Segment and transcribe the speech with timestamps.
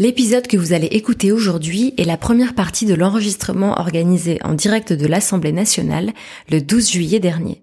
[0.00, 4.94] L'épisode que vous allez écouter aujourd'hui est la première partie de l'enregistrement organisé en direct
[4.94, 6.14] de l'Assemblée nationale
[6.50, 7.62] le 12 juillet dernier.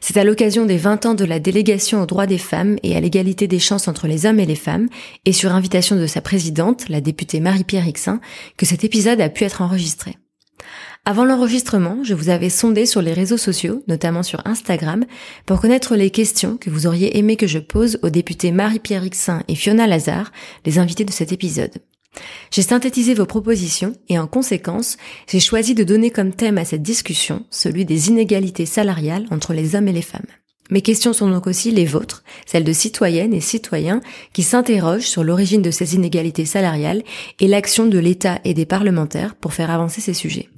[0.00, 3.00] C'est à l'occasion des 20 ans de la délégation aux droits des femmes et à
[3.00, 4.88] l'égalité des chances entre les hommes et les femmes,
[5.24, 8.20] et sur invitation de sa présidente, la députée Marie-Pierre Rixin,
[8.56, 10.16] que cet épisode a pu être enregistré.
[11.08, 15.06] Avant l'enregistrement, je vous avais sondé sur les réseaux sociaux, notamment sur Instagram,
[15.46, 19.42] pour connaître les questions que vous auriez aimé que je pose aux députés Marie-Pierre Rixin
[19.48, 20.32] et Fiona Lazare,
[20.66, 21.72] les invités de cet épisode.
[22.50, 26.82] J'ai synthétisé vos propositions et en conséquence, j'ai choisi de donner comme thème à cette
[26.82, 30.26] discussion celui des inégalités salariales entre les hommes et les femmes.
[30.70, 34.00] Mes questions sont donc aussi les vôtres, celles de citoyennes et citoyens
[34.34, 37.02] qui s'interrogent sur l'origine de ces inégalités salariales
[37.40, 40.50] et l'action de l'État et des parlementaires pour faire avancer ces sujets.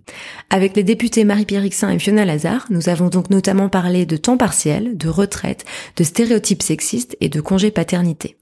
[0.50, 4.36] Avec les députés Marie-Pierre Rixin et Fiona Lazare, nous avons donc notamment parlé de temps
[4.36, 5.64] partiel, de retraite,
[5.96, 8.36] de stéréotypes sexistes et de congés paternité.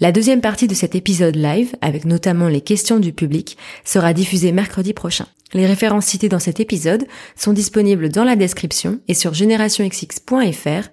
[0.00, 4.50] La deuxième partie de cet épisode live, avec notamment les questions du public, sera diffusée
[4.50, 5.26] mercredi prochain.
[5.54, 7.06] Les références citées dans cet épisode
[7.36, 10.88] sont disponibles dans la description et sur générationxx.fr,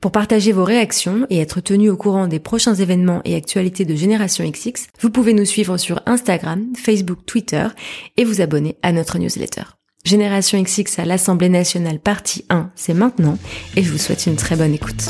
[0.00, 3.94] Pour partager vos réactions et être tenu au courant des prochains événements et actualités de
[3.94, 7.66] Génération XX, vous pouvez nous suivre sur Instagram, Facebook, Twitter
[8.16, 9.62] et vous abonner à notre newsletter.
[10.04, 13.38] Génération XX à l'Assemblée nationale partie 1, c'est maintenant
[13.76, 15.08] et je vous souhaite une très bonne écoute.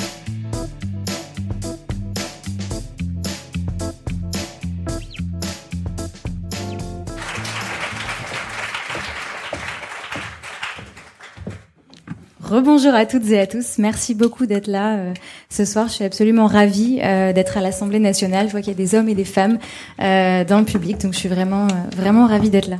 [12.44, 13.78] Rebonjour à toutes et à tous.
[13.78, 15.14] Merci beaucoup d'être là euh,
[15.48, 15.88] ce soir.
[15.88, 18.48] Je suis absolument ravie euh, d'être à l'Assemblée nationale.
[18.48, 19.58] Je vois qu'il y a des hommes et des femmes
[20.02, 22.76] euh, dans le public, donc je suis vraiment vraiment ravie d'être là.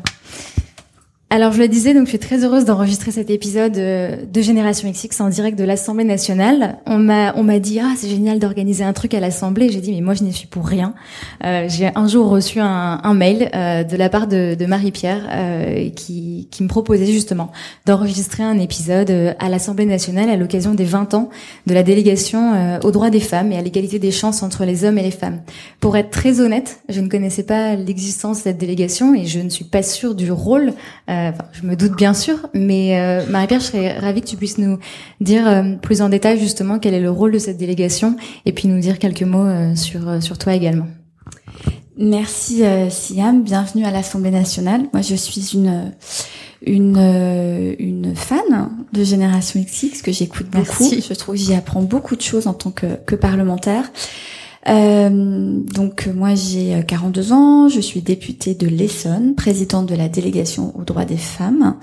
[1.35, 4.89] Alors je le disais, donc je suis très heureuse d'enregistrer cet épisode euh, de Génération
[4.89, 6.79] XX en direct de l'Assemblée nationale.
[6.87, 9.69] On m'a on m'a dit ah c'est génial d'organiser un truc à l'Assemblée.
[9.69, 10.95] J'ai dit mais moi je n'y suis pour rien.
[11.45, 15.27] Euh, j'ai un jour reçu un, un mail euh, de la part de, de Marie-Pierre
[15.29, 17.51] euh, qui qui me proposait justement
[17.85, 21.31] d'enregistrer un épisode euh, à l'Assemblée nationale à l'occasion des 20 ans
[21.67, 24.99] de la délégation aux droits des femmes et à l'égalité des chances entre les hommes
[24.99, 25.41] et les femmes.
[25.81, 29.49] Pour être très honnête, je ne connaissais pas l'existence de cette délégation et je ne
[29.49, 30.75] suis pas sûre du rôle
[31.24, 34.59] euh, je me doute bien sûr, mais euh, Marie-Pierre, je serais ravie que tu puisses
[34.59, 34.79] nous
[35.21, 38.69] dire euh, plus en détail justement quel est le rôle de cette délégation et puis
[38.69, 40.87] nous dire quelques mots sur sur toi également.
[41.97, 44.83] Merci Siam, bienvenue à l'Assemblée nationale.
[44.93, 45.93] Moi, je suis une
[46.67, 50.91] une une fan de Génération XX que j'écoute beaucoup.
[50.91, 53.91] Je trouve que j'y apprends beaucoup de choses en tant que, que parlementaire.
[54.69, 60.09] Euh, donc moi j'ai 42 euh, ans, je suis députée de l'Essonne, présidente de la
[60.09, 61.77] délégation aux droits des femmes.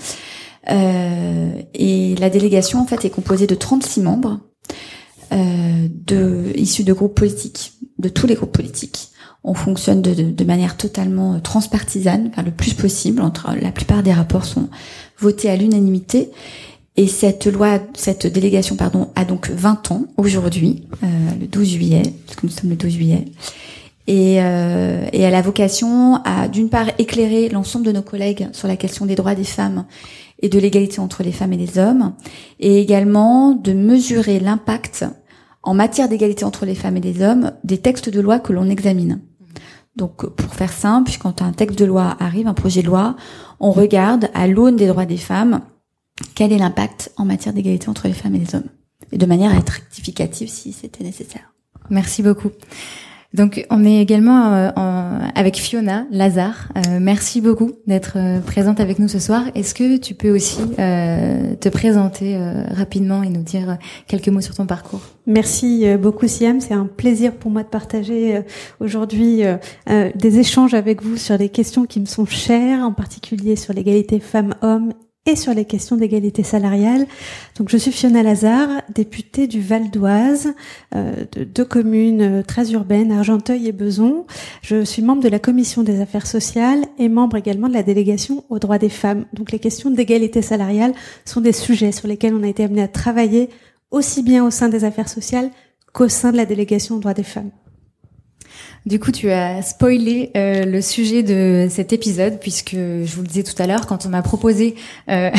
[0.69, 4.39] Euh, et la délégation en fait est composée de 36 membres
[5.31, 9.09] de, issus de groupes politiques, de tous les groupes politiques.
[9.45, 13.21] On fonctionne de, de, de manière totalement transpartisane, enfin le plus possible.
[13.21, 14.69] Entre la plupart des rapports sont
[15.17, 16.31] votés à l'unanimité
[16.97, 21.07] et cette loi, cette délégation, pardon, a donc 20 ans aujourd'hui, euh,
[21.39, 23.25] le 12 juillet, parce que nous sommes le 12 juillet.
[24.07, 28.67] Et, euh, et elle a vocation à, d'une part, éclairer l'ensemble de nos collègues sur
[28.67, 29.85] la question des droits des femmes
[30.41, 32.13] et de l'égalité entre les femmes et les hommes,
[32.59, 35.05] et également de mesurer l'impact
[35.63, 38.67] en matière d'égalité entre les femmes et les hommes des textes de loi que l'on
[38.69, 39.21] examine.
[39.95, 43.15] Donc, pour faire simple, quand un texte de loi arrive, un projet de loi,
[43.59, 45.61] on regarde à l'aune des droits des femmes
[46.35, 48.69] quel est l'impact en matière d'égalité entre les femmes et les hommes
[49.11, 51.53] et de manière à être rectificative si c'était nécessaire.
[51.89, 52.51] Merci beaucoup.
[53.33, 56.67] Donc on est également euh, avec Fiona Lazare.
[56.75, 59.45] Euh, merci beaucoup d'être euh, présente avec nous ce soir.
[59.55, 62.37] Est-ce que tu peux aussi te présenter
[62.71, 63.77] rapidement et nous dire
[64.07, 65.01] quelques mots sur ton parcours?
[65.27, 68.41] Merci beaucoup Siam, c'est un plaisir pour moi de partager
[68.79, 69.43] aujourd'hui
[69.87, 74.19] des échanges avec vous sur les questions qui me sont chères, en particulier sur l'égalité
[74.19, 74.93] femmes-hommes
[75.27, 77.05] et sur les questions d'égalité salariale.
[77.55, 80.53] Donc je suis Fiona Lazare, députée du Val d'Oise,
[80.95, 84.25] euh, de deux communes euh, très urbaines, Argenteuil et Beson.
[84.63, 88.43] Je suis membre de la commission des affaires sociales et membre également de la délégation
[88.49, 89.25] aux droits des femmes.
[89.33, 92.87] Donc les questions d'égalité salariale sont des sujets sur lesquels on a été amené à
[92.87, 93.49] travailler
[93.91, 95.51] aussi bien au sein des affaires sociales
[95.93, 97.51] qu'au sein de la délégation aux droits des femmes.
[98.87, 103.27] Du coup, tu as spoilé euh, le sujet de cet épisode puisque je vous le
[103.27, 104.73] disais tout à l'heure, quand on m'a proposé
[105.07, 105.29] euh,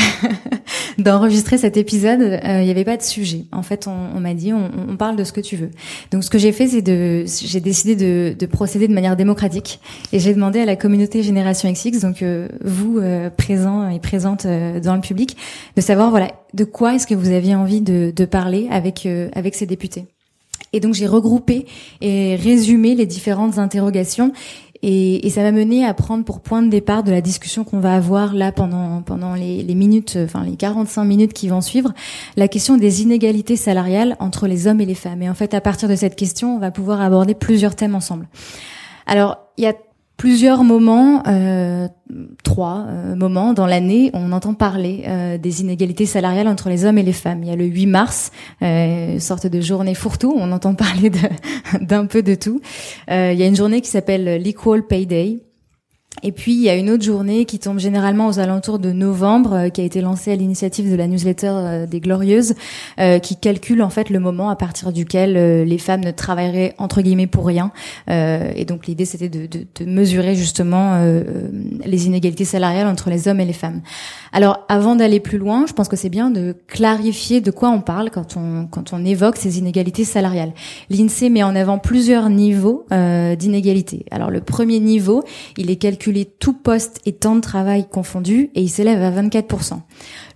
[0.99, 3.47] d'enregistrer cet épisode, euh, il n'y avait pas de sujet.
[3.51, 5.71] En fait, on, m'a dit on, parle de ce que tu veux.
[6.13, 9.81] Donc, ce que j'ai fait, c'est de, j'ai décidé de, de, procéder de manière démocratique
[10.13, 12.25] et j'ai demandé à la communauté Génération XX, donc
[12.65, 13.01] vous
[13.37, 15.37] présents et présentes dans le public,
[15.75, 19.55] de savoir voilà de quoi est-ce que vous aviez envie de, de parler avec avec
[19.57, 20.07] ces députés.
[20.73, 21.67] Et donc j'ai regroupé
[22.01, 24.33] et résumé les différentes interrogations
[24.85, 27.95] et, ça m'a mené à prendre pour point de départ de la discussion qu'on va
[27.95, 31.93] avoir là pendant pendant les, les, minutes, enfin les 45 minutes qui vont suivre,
[32.37, 35.23] la question des inégalités salariales entre les hommes et les femmes.
[35.23, 38.27] Et en fait, à partir de cette question, on va pouvoir aborder plusieurs thèmes ensemble.
[39.07, 39.75] Alors, il y a
[40.23, 41.89] plusieurs moments, euh,
[42.45, 46.97] trois euh, moments dans l'année, on entend parler euh, des inégalités salariales entre les hommes
[46.97, 47.43] et les femmes.
[47.43, 48.31] Il y a le 8 mars,
[48.63, 51.11] euh, sorte de journée fourre-tout, on entend parler
[51.81, 52.61] d'un peu de tout.
[53.09, 55.41] il y a une journée qui s'appelle l'Equal Pay Day.
[56.23, 59.53] Et puis il y a une autre journée qui tombe généralement aux alentours de novembre,
[59.55, 62.55] euh, qui a été lancée à l'initiative de la newsletter euh, des Glorieuses,
[63.01, 65.33] euh, qui calcule en fait le moment à partir duquel
[65.65, 67.73] les femmes ne travailleraient entre guillemets pour rien.
[68.09, 71.01] et donc l'idée c'était de, de, de, mesurer justement
[71.85, 73.81] les inégalités salariales entre les hommes et les femmes.
[74.33, 77.81] Alors avant d'aller plus loin, je pense que c'est bien de clarifier de quoi on
[77.81, 80.53] parle quand on quand on évoque ces inégalités salariales.
[80.91, 84.05] L'Insee met en avant plusieurs niveaux d'inégalités.
[84.11, 85.23] Alors le premier niveau,
[85.57, 89.81] il est calculé tout poste et temps de travail confondus et il s'élève à 24%.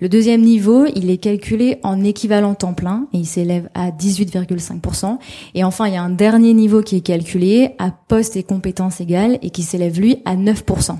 [0.00, 5.18] Le deuxième niveau, il est calculé en équivalent temps plein et il s'élève à 18,5%.
[5.54, 9.00] Et enfin, il y a un dernier niveau qui est calculé à poste et compétences
[9.00, 10.96] égales et qui s'élève lui à 9%.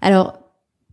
[0.00, 0.38] Alors,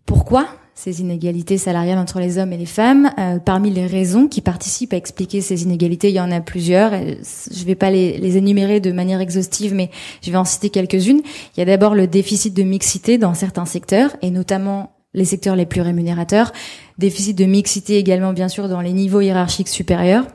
[0.06, 0.48] pourquoi
[0.88, 3.12] ces inégalités salariales entre les hommes et les femmes.
[3.20, 6.92] Euh, parmi les raisons qui participent à expliquer ces inégalités, il y en a plusieurs.
[6.92, 9.90] Je ne vais pas les, les, énumérer de manière exhaustive, mais
[10.22, 11.22] je vais en citer quelques-unes.
[11.56, 15.58] Il y a d'abord le déficit de mixité dans certains secteurs, et notamment les secteurs
[15.58, 16.54] les plus rémunérateurs.
[16.98, 20.26] Déficit de mixité également, bien sûr, dans les niveaux hiérarchiques supérieurs.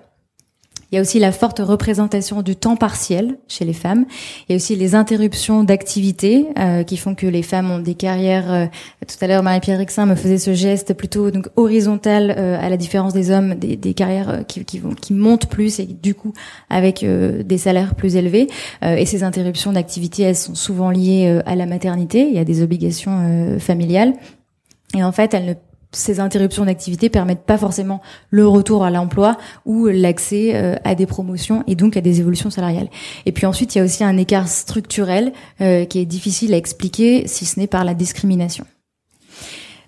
[0.92, 4.04] Il y a aussi la forte représentation du temps partiel chez les femmes.
[4.46, 7.94] Il y a aussi les interruptions d'activité euh, qui font que les femmes ont des
[7.94, 8.52] carrières.
[8.52, 8.66] Euh,
[9.08, 12.76] tout à l'heure, Marie-Pierre Rixin me faisait ce geste plutôt donc horizontal euh, à la
[12.76, 16.34] différence des hommes, des, des carrières qui, qui, vont, qui montent plus et du coup
[16.68, 18.48] avec des salaires plus élevés.
[18.82, 22.26] et ces interruptions d'activité, elles sont souvent liées à la maternité.
[22.28, 24.12] Il y a des obligations familiales.
[24.94, 25.54] Et en fait, elles ne
[25.92, 28.00] ces interruptions d'activité permettent pas forcément
[28.30, 29.36] le retour à l'emploi
[29.66, 32.88] ou l'accès euh, à des promotions et donc à des évolutions salariales.
[33.26, 36.56] Et puis ensuite, il y a aussi un écart structurel euh, qui est difficile à
[36.56, 38.66] expliquer si ce n'est par la discrimination.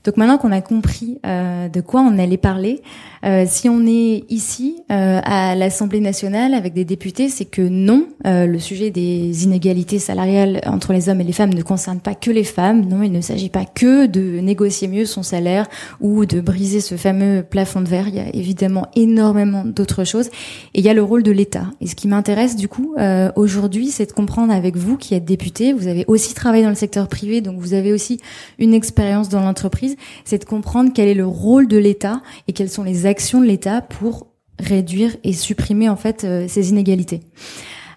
[0.05, 2.83] Donc maintenant qu'on a compris euh, de quoi on allait parler,
[3.25, 8.07] euh, si on est ici euh, à l'Assemblée nationale avec des députés, c'est que non,
[8.27, 12.15] euh, le sujet des inégalités salariales entre les hommes et les femmes ne concerne pas
[12.15, 12.85] que les femmes.
[12.87, 15.67] Non, il ne s'agit pas que de négocier mieux son salaire
[16.01, 18.09] ou de briser ce fameux plafond de verre.
[18.09, 20.29] Il y a évidemment énormément d'autres choses.
[20.75, 21.67] Et il y a le rôle de l'État.
[21.81, 22.95] Et ce qui m'intéresse du coup
[23.37, 26.75] aujourd'hui, c'est de comprendre avec vous qui êtes député, vous avez aussi travaillé dans le
[26.75, 28.21] secteur privé, donc vous avez aussi
[28.59, 32.71] une expérience dans l'entreprise, c'est de comprendre quel est le rôle de l'État et quelles
[32.71, 34.27] sont les de l'État pour
[34.59, 37.21] réduire et supprimer en fait euh, ces inégalités.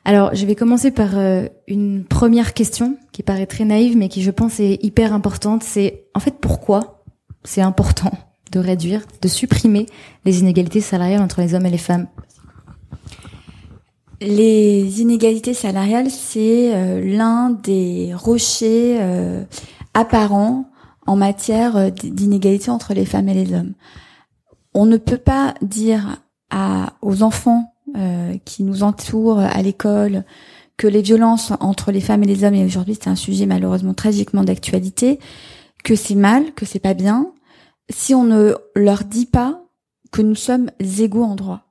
[0.05, 4.21] Alors, je vais commencer par euh, une première question qui paraît très naïve, mais qui
[4.21, 5.63] je pense est hyper importante.
[5.63, 7.03] C'est en fait pourquoi
[7.43, 8.11] c'est important
[8.51, 9.85] de réduire, de supprimer
[10.25, 12.07] les inégalités salariales entre les hommes et les femmes?
[14.19, 18.99] Les inégalités salariales, c'est euh, l'un des rochers
[19.93, 20.71] apparents
[21.05, 23.73] en matière d'inégalité entre les femmes et les hommes
[24.77, 30.23] on ne peut pas dire à, aux enfants euh, qui nous entourent à l'école
[30.77, 33.95] que les violences entre les femmes et les hommes, et aujourd'hui c'est un sujet malheureusement
[33.95, 35.19] tragiquement d'actualité,
[35.83, 37.33] que c'est mal, que c'est pas bien,
[37.89, 39.63] si on ne leur dit pas
[40.11, 41.61] que nous sommes égaux en droit.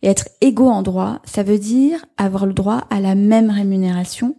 [0.00, 4.36] Et être égaux en droit, ça veut dire avoir le droit à la même rémunération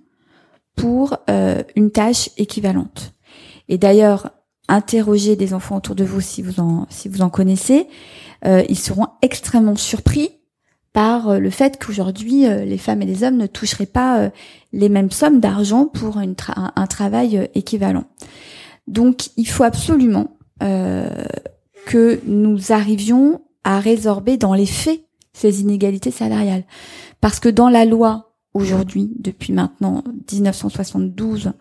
[0.75, 3.13] pour euh, une tâche équivalente.
[3.69, 4.31] Et d'ailleurs,
[4.67, 7.87] interroger des enfants autour de vous si vous en si vous en connaissez,
[8.45, 10.29] euh, ils seront extrêmement surpris
[10.93, 14.31] par euh, le fait qu'aujourd'hui euh, les femmes et les hommes ne toucheraient pas
[14.73, 18.05] les mêmes sommes d'argent pour un, travail équivalent.
[18.87, 25.01] Donc il faut absolument que nous arrivions à résorber dans les faits
[25.33, 26.63] ces inégalités salariales,
[27.19, 31.51] parce que dans la loi aujourd'hui, depuis maintenant 1972, euh,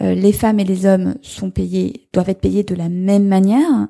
[0.00, 3.88] les femmes et les hommes sont payés, doivent être payés de la même manière,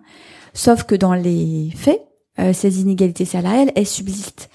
[0.53, 2.03] sauf que dans les faits,
[2.53, 4.51] ces inégalités salariales, elles subsistent.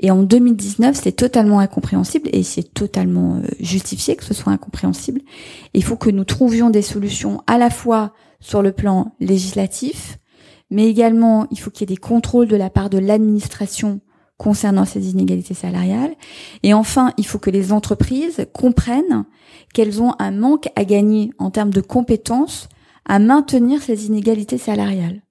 [0.00, 5.22] Et en 2019, c'est totalement incompréhensible et c'est totalement justifié que ce soit incompréhensible.
[5.74, 10.18] il faut que nous trouvions des solutions à la fois sur le plan législatif,
[10.70, 14.00] mais également il faut qu'il y ait des contrôles de la part de l'administration
[14.38, 16.14] concernant ces inégalités salariales.
[16.62, 19.24] Et enfin, il faut que les entreprises comprennent
[19.74, 22.68] qu'elles ont un manque à gagner en termes de compétences
[23.04, 25.22] à maintenir ces inégalités salariales.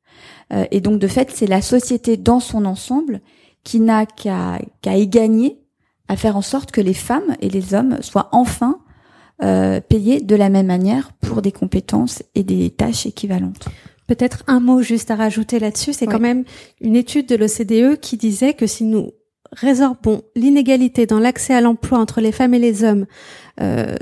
[0.54, 3.22] Euh, et donc, de fait, c'est la société dans son ensemble
[3.64, 5.60] qui n'a qu'à y gagner
[6.08, 8.80] à faire en sorte que les femmes et les hommes soient enfin
[9.44, 13.68] euh, payés de la même manière pour des compétences et des tâches équivalentes.
[14.08, 16.46] Peut-être un mot juste à rajouter là-dessus, c'est quand même
[16.80, 19.12] une étude de l'OCDE qui disait que si nous
[19.52, 23.06] résorbons l'inégalité dans l'accès à l'emploi entre les femmes et les hommes
[23.62, 23.96] euh,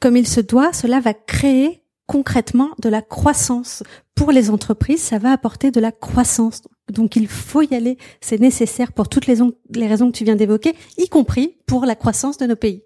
[0.00, 3.82] comme il se doit, cela va créer concrètement de la croissance
[4.14, 6.62] pour les entreprises, ça va apporter de la croissance.
[6.92, 9.36] Donc il faut y aller, c'est nécessaire pour toutes les,
[9.74, 12.82] les raisons que tu viens d'évoquer, y compris pour la croissance de nos pays.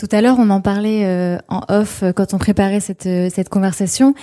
[0.00, 3.28] Tout à l'heure, on en parlait euh, en off euh, quand on préparait cette, euh,
[3.30, 4.14] cette conversation,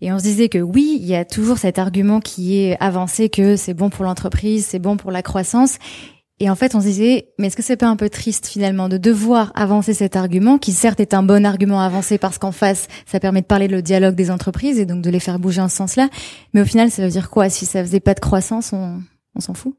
[0.00, 3.28] et on se disait que oui, il y a toujours cet argument qui est avancé
[3.28, 5.76] que c'est bon pour l'entreprise, c'est bon pour la croissance.
[6.40, 8.88] Et en fait, on se disait, mais est-ce que c'est pas un peu triste finalement
[8.88, 12.52] de devoir avancer cet argument, qui certes est un bon argument à avancer parce qu'en
[12.52, 15.60] face, ça permet de parler le dialogue des entreprises et donc de les faire bouger
[15.60, 16.08] en ce sens-là.
[16.54, 17.50] Mais au final, ça veut dire quoi?
[17.50, 19.02] Si ça faisait pas de croissance, on,
[19.34, 19.76] on s'en fout?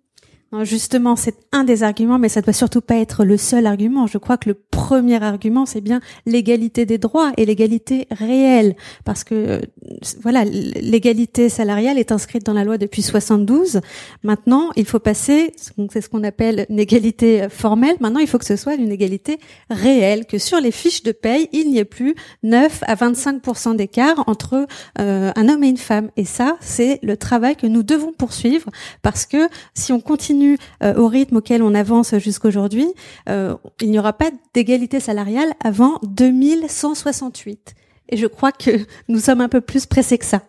[0.64, 4.08] Justement, c'est un des arguments, mais ça ne doit surtout pas être le seul argument.
[4.08, 9.24] Je crois que le premier argument, c'est bien l'égalité des droits et l'égalité réelle, parce
[9.24, 9.60] que euh,
[10.22, 13.82] voilà, l'égalité salariale est inscrite dans la loi depuis 72.
[14.24, 15.54] Maintenant, il faut passer,
[15.92, 17.98] c'est ce qu'on appelle une égalité formelle.
[18.00, 19.40] Maintenant, il faut que ce soit une égalité
[19.70, 24.24] réelle, que sur les fiches de paye, il n'y ait plus 9 à 25% d'écart
[24.28, 24.66] entre
[25.00, 26.10] euh, un homme et une femme.
[26.16, 28.70] Et ça, c'est le travail que nous devons poursuivre,
[29.02, 30.37] parce que si on continue
[30.84, 32.88] euh, au rythme auquel on avance jusqu'aujourd'hui,
[33.30, 37.76] euh, il n'y aura pas d'égalité salariale avant 2168.
[38.10, 38.72] Et je crois que
[39.08, 40.42] nous sommes un peu plus pressés que ça.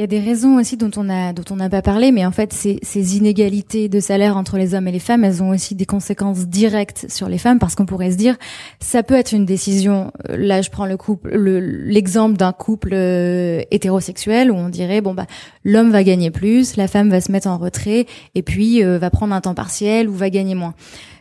[0.00, 2.24] Il y a des raisons aussi dont on a dont on n'a pas parlé, mais
[2.24, 5.50] en fait ces, ces inégalités de salaire entre les hommes et les femmes, elles ont
[5.50, 8.38] aussi des conséquences directes sur les femmes parce qu'on pourrait se dire
[8.78, 10.10] ça peut être une décision.
[10.30, 15.12] Euh, là, je prends le couple, l'exemple d'un couple euh, hétérosexuel où on dirait bon
[15.12, 15.26] bah
[15.64, 19.10] l'homme va gagner plus, la femme va se mettre en retrait et puis euh, va
[19.10, 20.72] prendre un temps partiel ou va gagner moins.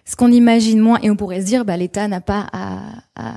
[0.05, 2.79] Ce qu'on imagine moins et on pourrait se dire bah l'État n'a pas à,
[3.17, 3.33] à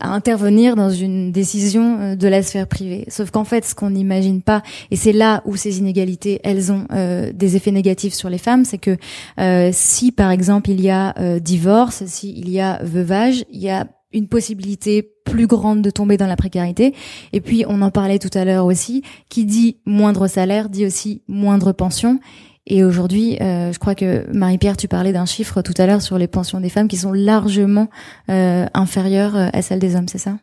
[0.00, 3.04] à intervenir dans une décision euh, de la sphère privée.
[3.08, 6.86] Sauf qu'en fait, ce qu'on n'imagine pas, et c'est là où ces inégalités, elles ont
[6.92, 8.96] euh, des effets négatifs sur les femmes, c'est que
[9.38, 13.70] euh, si par exemple il y a divorce, si il y a veuvage, il y
[13.70, 16.94] a une possibilité plus grande de tomber dans la précarité.
[17.32, 21.22] Et puis, on en parlait tout à l'heure aussi, qui dit moindre salaire dit aussi
[21.28, 22.18] moindre pension.
[22.66, 26.18] Et aujourd'hui, euh, je crois que Marie-Pierre, tu parlais d'un chiffre tout à l'heure sur
[26.18, 27.88] les pensions des femmes qui sont largement
[28.28, 30.36] euh, inférieures euh, à celles des hommes, c'est ça?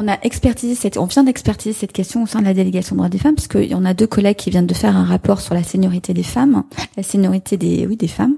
[0.00, 3.08] On a expertisé cette, on vient d'expertiser cette question au sein de la délégation droits
[3.08, 5.64] des femmes, parce en a deux collègues qui viennent de faire un rapport sur la
[5.64, 6.62] seniorité des femmes,
[6.96, 8.36] la seniorité des, oui, des femmes.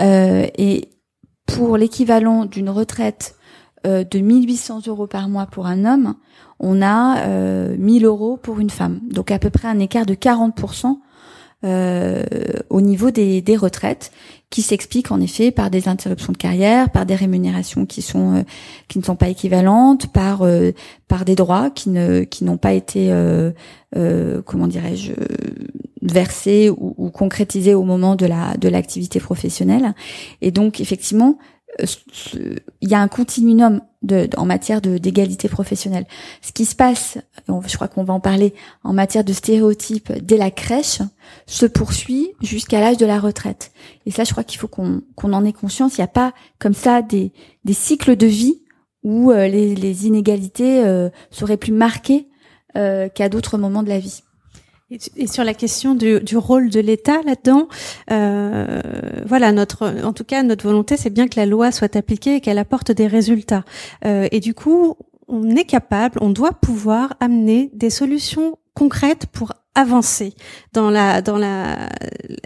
[0.00, 0.88] Euh, et
[1.46, 3.36] pour l'équivalent d'une retraite
[3.86, 6.14] euh, de 1800 euros par mois pour un homme,
[6.58, 9.00] on a euh, 1000 euros pour une femme.
[9.08, 10.98] Donc à peu près un écart de 40%
[11.62, 12.24] euh,
[12.70, 14.12] au niveau des, des retraites,
[14.48, 18.42] qui s'explique en effet par des interruptions de carrière, par des rémunérations qui sont euh,
[18.88, 20.72] qui ne sont pas équivalentes, par euh,
[21.06, 23.12] par des droits qui ne qui n'ont pas été
[23.92, 25.12] comment dirais-je
[26.02, 29.94] versés ou, ou, concrétisés au moment de la de l'activité professionnelle.
[30.40, 31.38] Et donc effectivement,
[32.80, 33.80] il y a un continuum
[34.36, 36.06] en matière d'égalité professionnelle.
[36.40, 37.18] Ce qui se passe,
[37.48, 41.00] je crois qu'on va en parler, en matière de stéréotypes dès la crèche,
[41.46, 43.72] se poursuit jusqu'à l'âge de la retraite.
[44.06, 45.98] Et ça, je crois qu'il faut qu'on en ait conscience.
[45.98, 47.32] Il n'y a pas comme ça des,
[47.72, 48.62] cycles de vie
[49.02, 52.28] où euh, les, les, inégalités euh, seraient plus marquées
[52.76, 54.22] euh, qu'à d'autres moments de la vie.
[55.16, 57.68] Et sur la question du, du rôle de l'État là-dedans,
[58.10, 58.80] euh,
[59.24, 62.40] voilà notre, en tout cas notre volonté, c'est bien que la loi soit appliquée et
[62.40, 63.64] qu'elle apporte des résultats.
[64.04, 64.96] Euh, et du coup,
[65.28, 70.34] on est capable, on doit pouvoir amener des solutions concrètes pour avancer
[70.72, 71.88] dans la dans la,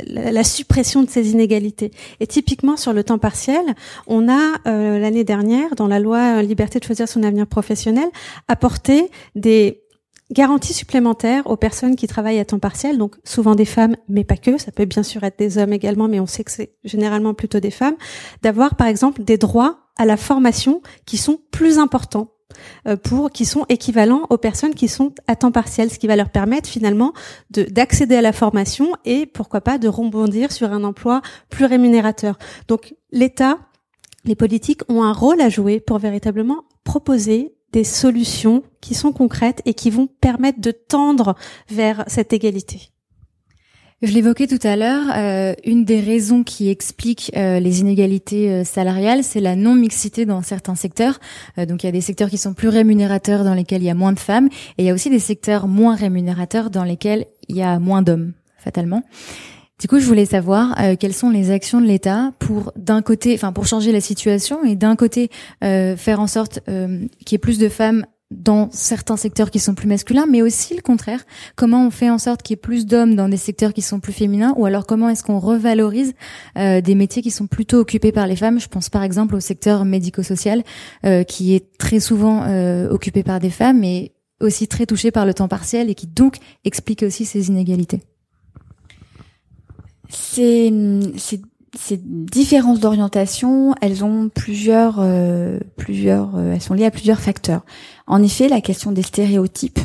[0.06, 1.92] la, suppression de ces inégalités.
[2.20, 3.64] Et typiquement sur le temps partiel,
[4.06, 8.08] on a euh, l'année dernière dans la loi liberté de choisir son avenir professionnel
[8.48, 9.83] apporté des
[10.30, 14.38] Garantie supplémentaire aux personnes qui travaillent à temps partiel, donc souvent des femmes, mais pas
[14.38, 17.34] que, ça peut bien sûr être des hommes également, mais on sait que c'est généralement
[17.34, 17.96] plutôt des femmes,
[18.42, 22.30] d'avoir par exemple des droits à la formation qui sont plus importants
[22.86, 26.16] euh, pour qui sont équivalents aux personnes qui sont à temps partiel, ce qui va
[26.16, 27.12] leur permettre finalement
[27.50, 32.38] d'accéder à la formation et pourquoi pas de rebondir sur un emploi plus rémunérateur.
[32.68, 33.58] Donc l'État,
[34.24, 39.60] les politiques ont un rôle à jouer pour véritablement proposer des solutions qui sont concrètes
[39.64, 41.34] et qui vont permettre de tendre
[41.68, 42.90] vers cette égalité.
[44.00, 48.64] Je l'évoquais tout à l'heure, euh, une des raisons qui explique euh, les inégalités euh,
[48.64, 51.18] salariales, c'est la non-mixité dans certains secteurs.
[51.56, 53.94] donc il y a des secteurs qui sont plus rémunérateurs dans lesquels il y a
[53.94, 57.56] moins de femmes, et il y a aussi des secteurs moins rémunérateurs dans lesquels il
[57.56, 59.02] y a moins d'hommes, fatalement.
[59.80, 63.52] Du coup, je voulais savoir quelles sont les actions de l'État pour, d'un côté, enfin
[63.52, 67.68] pour changer la situation et d'un côté faire en sorte qu'il y ait plus de
[67.68, 71.24] femmes dans certains secteurs qui sont plus masculins, mais aussi le contraire.
[71.56, 74.00] Comment on fait en sorte qu'il y ait plus d'hommes dans des secteurs qui sont
[74.00, 76.14] plus féminins, ou alors comment est-ce qu'on revalorise
[76.58, 78.60] euh, des métiers qui sont plutôt occupés par les femmes?
[78.60, 80.62] Je pense par exemple au secteur médico-social,
[81.04, 85.26] euh, qui est très souvent euh, occupé par des femmes, mais aussi très touché par
[85.26, 88.00] le temps partiel et qui donc explique aussi ces inégalités.
[90.08, 90.72] C'est
[91.76, 97.64] ces différences d'orientation, elles ont plusieurs, euh, plusieurs, euh, elles sont liées à plusieurs facteurs.
[98.06, 99.80] En effet, la question des stéréotypes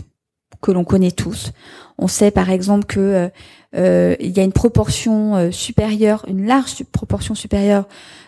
[0.62, 1.52] que l'on connaît tous.
[1.98, 3.30] On sait par exemple que
[3.76, 7.88] euh, il y a une proportion supérieure, une large proportion supérieure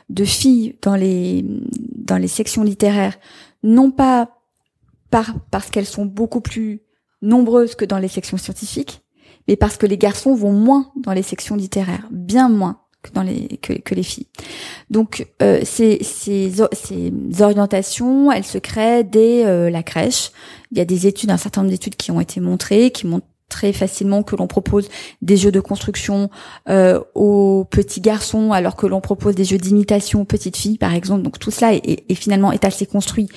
[0.09, 1.45] de filles dans les
[1.93, 3.17] dans les sections littéraires,
[3.63, 4.29] non pas
[5.09, 6.81] par parce qu'elles sont beaucoup plus
[7.21, 9.01] nombreuses que dans les sections scientifiques,
[9.47, 14.03] mais parce que les garçons vont moins dans les sections littéraires, bien moins que les
[14.03, 14.27] filles.
[14.89, 16.61] Donc euh, ces
[17.41, 20.31] orientations, elles se créent dès euh, la crèche.
[20.71, 23.25] Il y a des études, un certain nombre d'études qui ont été montrées, qui montrent
[23.51, 24.89] très facilement que l'on propose
[25.21, 26.31] des jeux de construction
[26.69, 30.95] euh, aux petits garçons alors que l'on propose des jeux d'imitation aux petites filles par
[30.95, 33.27] exemple donc tout cela est, finalement est assez construit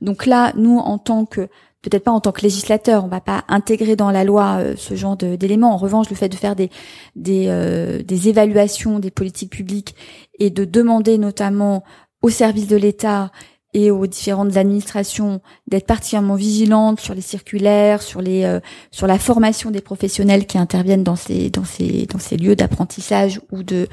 [0.00, 1.48] donc là nous en tant que
[1.82, 4.94] peut-être pas en tant que législateur, on va pas intégrer dans la loi euh, ce
[4.94, 5.74] genre d'éléments.
[5.74, 6.70] En revanche, le fait de faire des
[7.16, 9.96] des, euh, des évaluations des politiques publiques
[10.38, 11.82] et de demander notamment
[12.22, 13.32] aux services de l'État
[13.74, 19.18] et aux différentes administrations d'être particulièrement vigilantes sur les circulaires, sur les euh, sur la
[19.18, 23.88] formation des professionnels qui interviennent dans ces dans ces dans ces lieux d'apprentissage ou de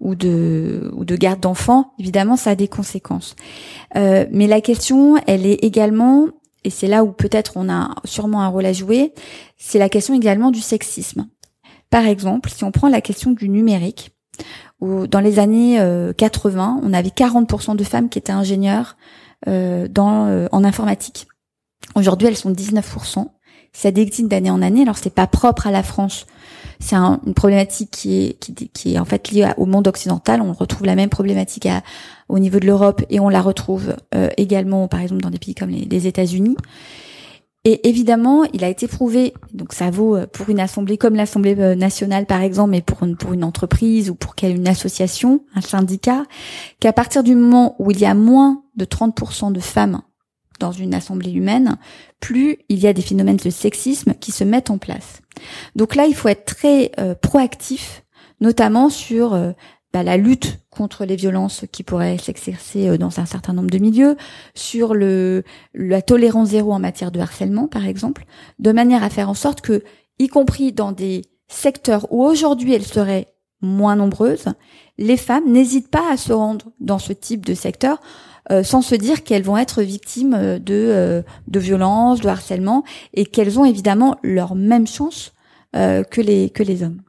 [0.00, 3.36] ou de ou de garde d'enfants, évidemment, ça a des conséquences.
[3.96, 6.26] Euh, mais la question, elle est également
[6.64, 9.14] et c'est là où peut-être on a sûrement un rôle à jouer,
[9.56, 11.26] c'est la question également du sexisme.
[11.88, 14.10] Par exemple, si on prend la question du numérique,
[14.80, 15.78] où dans les années
[16.16, 18.96] 80, euh, on avait 40% de femmes qui étaient ingénieures
[19.48, 21.26] euh, dans, euh, en informatique.
[21.94, 23.26] Aujourd'hui, elles sont 19%.
[23.72, 24.82] Ça décline d'année en année.
[24.82, 26.26] Alors, c'est pas propre à la France
[26.80, 30.40] c'est une problématique qui est, qui, est en fait liée au monde occidental.
[30.40, 31.82] On retrouve la même problématique à,
[32.28, 35.54] au niveau de l'Europe et on la retrouve euh, également, par exemple, dans des pays
[35.54, 36.56] comme les, États-Unis.
[37.64, 41.54] Et évidemment, il a été prouvé, donc ça vaut euh, pour une assemblée comme l'Assemblée
[41.58, 46.24] euh, nationale par exemple, mais pour une, entreprise ou pour une association, un syndicat,
[46.80, 50.00] qu'à partir du moment où il y a moins de 30% de femmes
[50.58, 51.76] dans une assemblée humaine,
[52.18, 55.20] plus il y a des phénomènes de sexisme qui se mettent en place.
[55.76, 58.04] Donc là, il faut être très euh, proactif,
[58.40, 59.34] notamment sur
[59.92, 63.78] bah, la lutte contre les violences qui pourraient s'exercer euh, dans un certain nombre de
[63.78, 64.16] milieux,
[64.54, 65.42] sur le
[65.74, 68.24] la tolérance zéro en matière de harcèlement, par exemple,
[68.60, 69.82] de manière à faire en sorte que,
[70.18, 74.46] y compris dans des secteurs où aujourd'hui elles seraient moins nombreuses,
[74.96, 78.00] les femmes n'hésitent pas à se rendre dans ce type de secteur
[78.52, 83.26] euh, sans se dire qu'elles vont être victimes euh, de, de violences, de harcèlement, et
[83.26, 85.32] qu'elles ont évidemment leur même chance
[85.72, 87.00] que les que les hommes.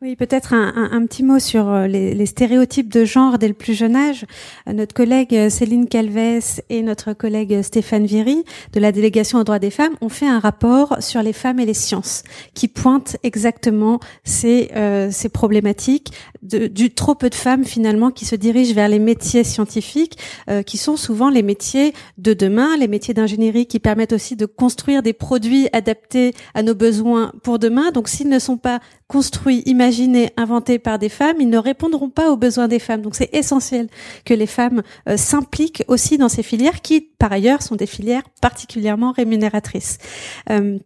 [0.00, 3.96] Oui, peut-être un, petit mot sur euh, les, stéréotypes de genre dès le plus jeune
[3.96, 4.26] âge.
[4.68, 9.44] Euh, notre collègue euh, Céline Calves et notre collègue Stéphane Viry de la délégation aux
[9.44, 12.22] droits des femmes ont fait un rapport sur les femmes et les sciences
[12.54, 18.36] qui pointe exactement ces, euh, ces problématiques du trop peu de femmes finalement qui se
[18.36, 23.14] dirigent vers les métiers scientifiques euh, qui sont souvent les métiers de demain, les métiers
[23.14, 27.90] d'ingénierie qui permettent aussi de construire des produits adaptés à nos besoins pour demain.
[27.90, 29.87] Donc s'ils ne sont pas construits, imaginés,
[30.36, 33.02] inventés par des femmes, ils ne répondront pas aux besoins des femmes.
[33.02, 33.88] Donc c'est essentiel
[34.24, 38.22] que les femmes euh, s'impliquent aussi dans ces filières qui, par ailleurs, sont des filières
[38.40, 39.98] particulièrement rémunératrices.
[40.50, 40.78] Euh,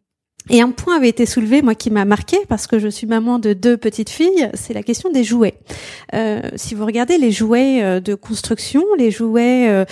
[0.50, 3.38] et un point avait été soulevé, moi qui m'a marqué, parce que je suis maman
[3.38, 5.60] de deux petites filles, c'est la question des jouets.
[6.14, 9.86] Euh, si vous regardez les jouets de construction, les jouets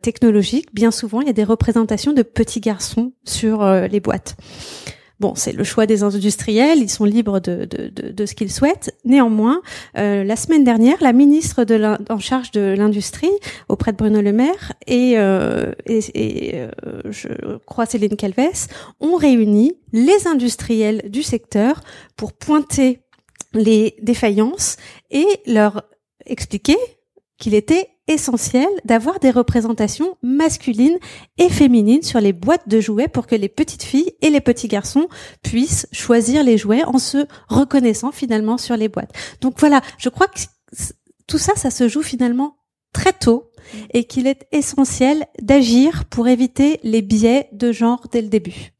[0.00, 4.36] technologiques, bien souvent il y a des représentations de petits garçons sur les boîtes.
[5.22, 8.92] Bon, c'est le choix des industriels, ils sont libres de, de, de, ce qu'ils souhaitent.
[9.04, 9.62] Néanmoins,
[9.96, 11.64] euh, la semaine dernière, la ministre
[12.10, 13.30] en charge de l'industrie
[13.68, 16.66] auprès de Bruno Le Maire et, euh, euh,
[17.08, 17.28] je
[17.66, 18.66] crois Céline Calves
[18.98, 21.82] ont réuni les industriels du secteur
[22.16, 22.98] pour pointer
[23.54, 24.76] les défaillances
[25.12, 25.84] et leur
[26.26, 26.78] expliquer
[27.38, 30.98] qu'il était essentiel d'avoir des représentations masculines
[31.38, 34.68] et féminines sur les boîtes de jouets pour que les petites filles et les petits
[34.68, 35.08] garçons
[35.42, 39.12] puissent choisir les jouets en se reconnaissant finalement sur les boîtes.
[39.40, 40.40] Donc voilà, je crois que
[41.26, 42.56] tout ça, ça se joue finalement
[42.92, 43.50] très tôt
[43.94, 48.72] et qu'il est essentiel d'agir pour éviter les biais de genre dès le début.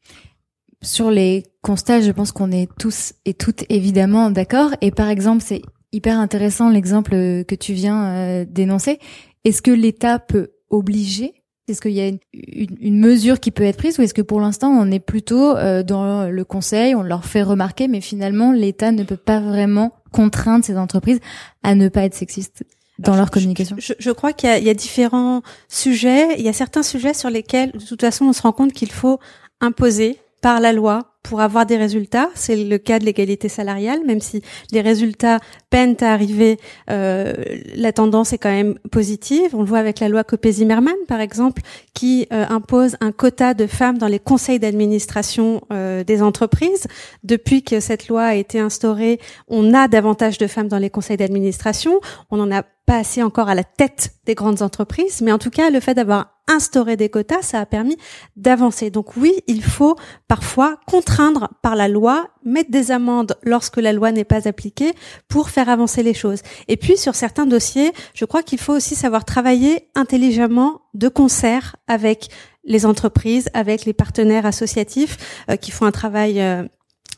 [0.82, 4.70] Sur les constats, je pense qu'on est tous et toutes évidemment d'accord.
[4.80, 7.12] Et par exemple, c'est hyper intéressant l'exemple
[7.44, 8.98] que tu viens euh, d'énoncer.
[9.44, 11.34] Est-ce que l'État peut obliger?
[11.68, 14.40] Est-ce qu'il y a une, une, mesure qui peut être prise ou est-ce que pour
[14.40, 18.90] l'instant on est plutôt euh, dans le conseil, on leur fait remarquer, mais finalement l'État
[18.90, 21.20] ne peut pas vraiment contraindre ces entreprises
[21.62, 22.64] à ne pas être sexistes
[22.98, 23.76] dans leur communication?
[23.78, 26.34] je, je, crois qu'il y, y, a différents sujets.
[26.38, 28.90] Il y a certains sujets sur lesquels, de toute façon, on se rend compte qu'il
[28.90, 29.18] faut
[29.60, 32.28] imposer par la loi pour avoir des résultats.
[32.34, 35.38] C'est le cas de l'égalité salariale, même si les résultats
[35.70, 36.58] peinent à arriver,
[36.90, 37.32] euh,
[37.74, 39.54] la tendance est quand même positive.
[39.54, 41.62] On le voit avec la loi Copé-Zimmermann, par exemple,
[41.94, 46.86] qui euh, impose un quota de femmes dans les conseils d'administration euh, des entreprises.
[47.22, 51.16] Depuis que cette loi a été instaurée, on a davantage de femmes dans les conseils
[51.16, 52.00] d'administration.
[52.30, 55.50] On en a pas assez encore à la tête des grandes entreprises, mais en tout
[55.50, 57.96] cas, le fait d'avoir instauré des quotas, ça a permis
[58.36, 58.90] d'avancer.
[58.90, 59.96] Donc oui, il faut
[60.28, 64.92] parfois contraindre par la loi, mettre des amendes lorsque la loi n'est pas appliquée
[65.28, 66.42] pour faire avancer les choses.
[66.68, 71.76] Et puis sur certains dossiers, je crois qu'il faut aussi savoir travailler intelligemment de concert
[71.86, 72.28] avec
[72.64, 76.64] les entreprises, avec les partenaires associatifs euh, qui font un travail euh,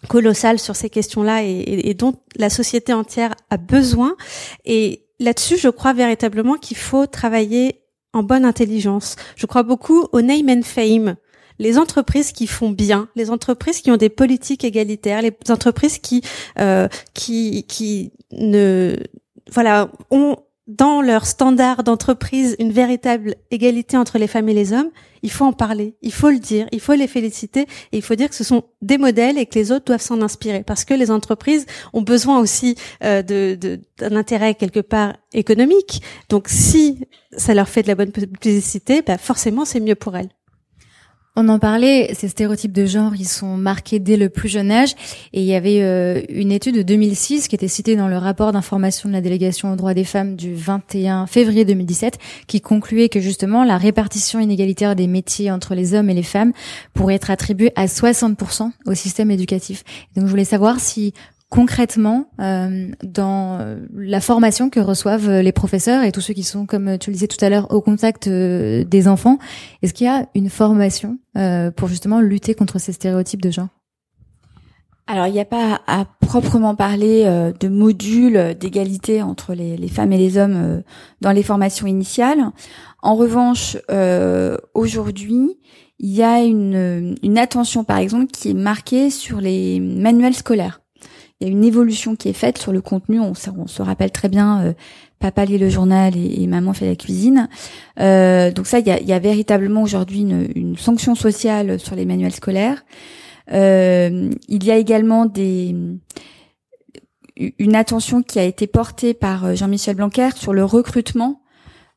[0.09, 4.17] colossal sur ces questions-là et, et, dont la société entière a besoin.
[4.65, 7.81] Et là-dessus, je crois véritablement qu'il faut travailler
[8.13, 9.17] en bonne intelligence.
[9.37, 11.17] Je crois beaucoup au name and fame.
[11.59, 16.23] Les entreprises qui font bien, les entreprises qui ont des politiques égalitaires, les entreprises qui
[16.59, 18.97] euh, qui qui ne
[19.53, 24.91] voilà ont dans leur standard d'entreprise une véritable égalité entre les femmes et les hommes,
[25.23, 28.15] il faut en parler, il faut le dire, il faut les féliciter et il faut
[28.15, 30.95] dire que ce sont des modèles et que les autres doivent s'en inspirer parce que
[30.95, 36.03] les entreprises ont besoin aussi euh, de, d'un intérêt quelque part économique.
[36.31, 40.31] Donc si ça leur fait de la bonne publicité, bah forcément c'est mieux pour elles.
[41.37, 44.95] On en parlait, ces stéréotypes de genre, ils sont marqués dès le plus jeune âge.
[45.33, 48.53] Et il y avait euh, une étude de 2006 qui était citée dans le rapport
[48.53, 53.19] d'information de la délégation aux droits des femmes du 21 février 2017, qui concluait que
[53.19, 56.53] justement la répartition inégalitaire des métiers entre les hommes et les femmes
[56.93, 59.83] pourrait être attribuée à 60% au système éducatif.
[60.15, 61.15] Donc je voulais savoir si
[61.55, 63.61] concrètement euh, dans
[63.95, 67.29] la formation que reçoivent les professeurs et tous ceux qui sont, comme tu le disais
[67.29, 69.39] tout à l'heure, au contact euh, des enfants
[69.81, 73.69] Est-ce qu'il y a une formation euh, pour justement lutter contre ces stéréotypes de genre?
[75.07, 77.25] Alors, il n'y a pas à proprement parler
[77.61, 80.83] de modules d'égalité entre les, les, femmes et les hommes
[81.21, 82.51] dans les formations initiales.
[83.03, 83.77] En revanche,
[84.73, 85.59] aujourd'hui,
[85.99, 90.81] il y a une, une attention, par exemple, qui est marquée sur les manuels scolaires
[91.45, 93.21] il y a une évolution qui est faite sur le contenu.
[93.21, 94.73] On, se rappelle très bien, euh,
[95.19, 97.49] papa lit le journal et, maman fait la cuisine.
[98.01, 102.85] Euh, donc ça, il y a, véritablement aujourd'hui une, sanction sociale sur les manuels scolaires.
[103.53, 105.77] Euh, il y a également des
[107.37, 111.43] une attention qui a été portée par Jean-Michel Blanquer sur le recrutement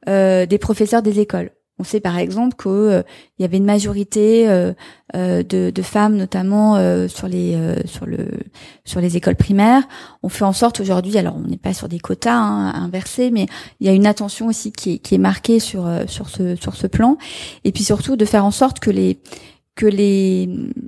[0.07, 1.51] des professeurs des écoles.
[1.80, 3.04] On sait par exemple qu'il euh,
[3.38, 4.74] y avait une majorité euh,
[5.16, 6.76] euh, de, femmes, notamment
[7.08, 9.84] sur les écoles primaires.
[10.24, 13.46] On fait en sorte aujourd'hui, alors on n'est pas sur des quotas hein, inversés, mais
[13.80, 15.88] il y a une attention aussi qui est, marquée sur
[16.28, 17.18] ce plan,
[17.63, 18.92] et puis surtout de faire en sorte que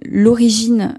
[0.06, 0.96] l'origine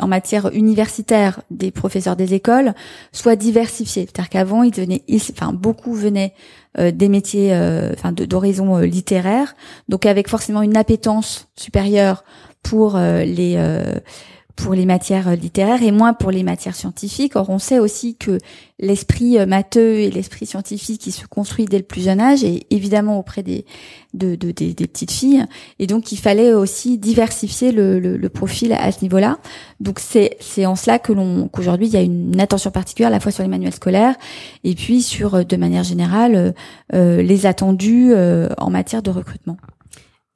[0.00, 2.74] en matière universitaire des professeurs des écoles
[3.12, 4.02] soit diversifiée.
[4.02, 6.34] C'est-à-dire qu'avant, ils venaient, enfin beaucoup venaient
[6.76, 9.54] des métiers, euh, enfin d'horizon euh, littéraire,
[9.88, 12.24] donc avec forcément une appétence supérieure
[12.62, 13.56] pour les
[14.58, 17.36] pour les matières littéraires et moins pour les matières scientifiques.
[17.36, 18.38] Or, on sait aussi que
[18.80, 23.18] l'esprit matheux et l'esprit scientifique qui se construit dès le plus jeune âge et évidemment
[23.18, 23.64] auprès des
[24.14, 25.44] de, de des, petites filles.
[25.78, 29.38] Et donc, il fallait aussi diversifier le, profil à ce niveau-là.
[29.80, 33.20] Donc, c'est en cela que l'on qu'aujourd'hui il y a une attention particulière à la
[33.20, 34.16] fois sur les manuels scolaires
[34.64, 36.54] et puis sur de manière générale
[36.94, 39.56] euh, les attendus euh, en matière de recrutement.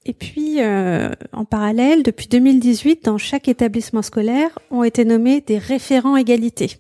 [0.05, 5.59] Et puis, euh, en parallèle, depuis 2018, dans chaque établissement scolaire, ont été nommés des
[5.59, 6.79] référents égalité.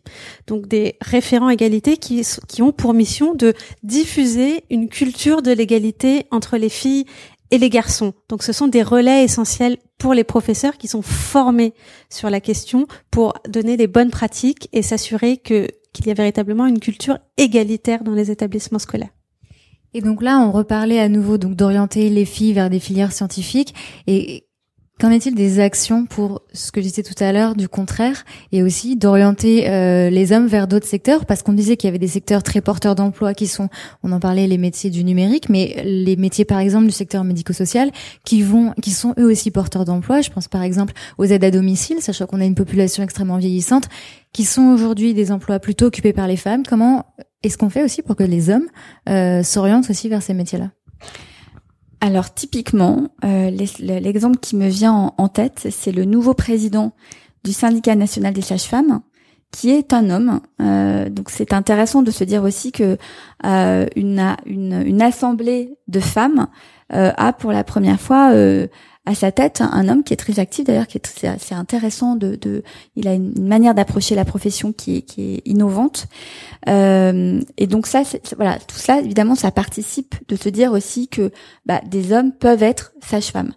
[0.49, 2.25] Donc des référents égalité qui,
[2.61, 7.05] ont pour mission de diffuser une culture de l'égalité entre les filles
[7.53, 8.13] et les garçons.
[8.29, 11.75] Donc ce sont des relais essentiels pour les professeurs qui sont formés
[12.11, 16.67] sur la question pour donner les bonnes pratiques et s'assurer que qu'il y a véritablement
[16.67, 19.11] une culture égalitaire dans les établissements scolaires.
[19.94, 23.74] Et donc là, on reparlait à nouveau donc d'orienter les filles vers des filières scientifiques.
[24.07, 24.46] Et
[25.03, 28.62] qu'en est-il des actions pour ce que je disais tout à l'heure du contraire, et
[28.62, 32.07] aussi d'orienter euh, les hommes vers d'autres secteurs, parce qu'on disait qu'il y avait des
[32.07, 33.69] secteurs très porteurs d'emploi qui sont,
[34.05, 37.91] on en parlait, les métiers du numérique, mais les métiers par exemple du secteur médico-social
[38.25, 40.21] qui vont, qui sont eux aussi porteurs d'emploi.
[40.21, 43.88] Je pense par exemple aux aides à domicile, sachant qu'on a une population extrêmement vieillissante,
[44.33, 46.62] qui sont aujourd'hui des emplois plutôt occupés par les femmes.
[46.65, 47.07] Comment
[47.43, 48.69] est-ce qu'on fait aussi pour que les hommes
[49.09, 50.71] euh, s'orientent aussi vers ces métiers-là?
[52.03, 56.95] Alors typiquement, euh, l'exemple qui me vient en, tête, c'est le nouveau président
[57.45, 59.03] du syndicat national des sages-femmes,
[59.53, 60.41] qui est un homme.
[60.61, 62.99] Euh, donc c'est intéressant de se dire aussi que
[63.45, 66.49] une, une, assemblée de femmes
[66.91, 68.33] a pour la première fois
[69.05, 72.15] à sa tête un homme qui est très actif d'ailleurs, qui est assez intéressant.
[72.15, 72.62] De,
[72.95, 76.07] il a une manière d'approcher la profession qui est, innovante.
[76.69, 78.03] Euh, et donc ça,
[78.37, 81.33] voilà, tout ça évidemment, ça participe de se dire aussi que
[81.67, 83.53] bah, des hommes peuvent être sages-femmes.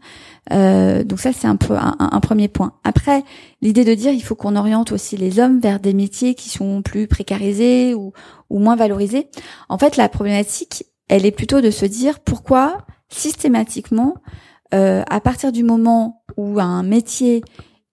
[0.51, 2.73] Euh, donc ça, c'est un peu un, premier point.
[2.83, 3.23] Après,
[3.61, 6.81] l'idée de dire il faut qu'on oriente aussi les hommes vers des métiers qui sont
[6.81, 8.13] plus précarisés ou
[8.49, 9.29] moins valorisés.
[9.69, 14.15] En fait, la problématique, elle est plutôt de se dire pourquoi systématiquement
[14.75, 17.43] euh, à partir du moment où un métier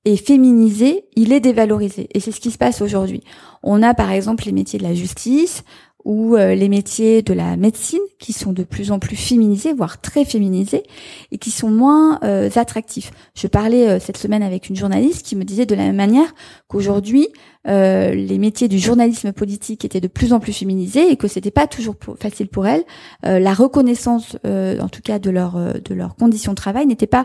[0.04, 2.08] est féminisé, il est dévalorisé.
[2.12, 3.22] Et c'est ce qui se passe aujourd'hui.
[3.62, 5.62] On a par exemple les métiers de la justice,
[6.04, 10.00] ou euh, les métiers de la médecine qui sont de plus en plus féminisés, voire
[10.00, 10.82] très féminisés,
[11.30, 13.12] et qui sont moins euh, attractifs.
[13.34, 16.34] Je parlais euh, cette semaine avec une journaliste qui me disait de la même manière
[16.68, 17.28] qu'aujourd'hui,
[17.64, 21.68] les métiers du journalisme politique étaient de plus en plus féminisés et que c'était pas
[21.68, 22.82] toujours facile pour elles.
[23.22, 27.24] la reconnaissance, en tout cas de leur de leurs conditions de travail, n'était pas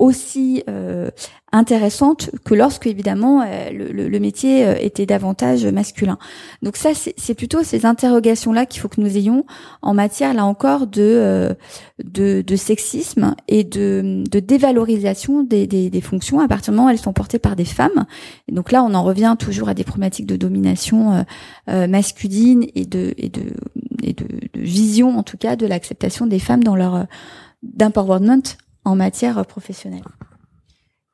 [0.00, 1.10] aussi euh,
[1.52, 6.16] intéressante que lorsque évidemment euh, le, le, métier euh, était davantage masculin.
[6.62, 9.44] Donc ça c'est plutôt ces interrogations là qu'il faut que nous ayons
[9.82, 11.54] en matière là encore de
[12.02, 16.88] de, de, sexisme et de, de dévalorisation des, des, des, fonctions à partir du moment
[16.88, 18.06] où elles sont portées par des femmes.
[18.50, 21.26] Donc là on en revient toujours à des problématiques de domination
[21.66, 23.52] masculine et de et de
[24.02, 27.06] et de, de vision en tout cas de l'acceptation des femmes dans leur
[27.62, 28.40] d'empowerment
[28.84, 30.02] en matière professionnelle.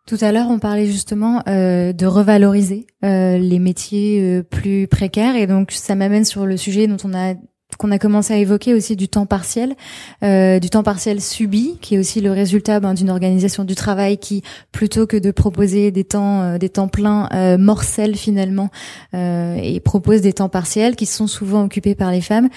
[0.07, 5.35] Tout à l'heure, on parlait justement euh, de revaloriser euh, les métiers euh, plus précaires,
[5.35, 7.35] et donc ça m'amène sur le sujet dont on a
[7.79, 9.74] qu'on a commencé à évoquer aussi du temps partiel,
[10.22, 14.42] du temps partiel subi, qui est aussi le résultat ben, d'une organisation du travail qui,
[14.72, 18.70] plutôt que de proposer des temps, des temps pleins, euh, morcelle finalement,
[19.12, 22.48] et propose des temps partiels qui sont souvent occupés par les femmes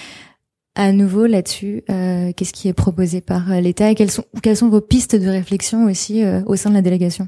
[0.80, 4.56] à nouveau là-dessus euh, Qu'est-ce qui est proposé par euh, l'État et quelles sont, quelles
[4.56, 7.28] sont vos pistes de réflexion aussi euh, au sein de la délégation?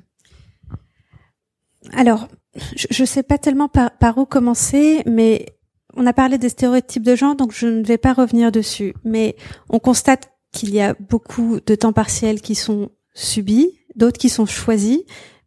[1.92, 2.30] Alors,
[2.76, 5.48] je ne sais pas tellement par, par, où commencer, mais
[5.96, 8.94] on a parlé des stéréotypes de genre, donc je ne vais pas revenir dessus.
[9.04, 9.36] Mais
[9.70, 14.46] on constate qu'il y a beaucoup de temps partiels qui sont subis, d'autres qui sont
[14.46, 15.00] choisis,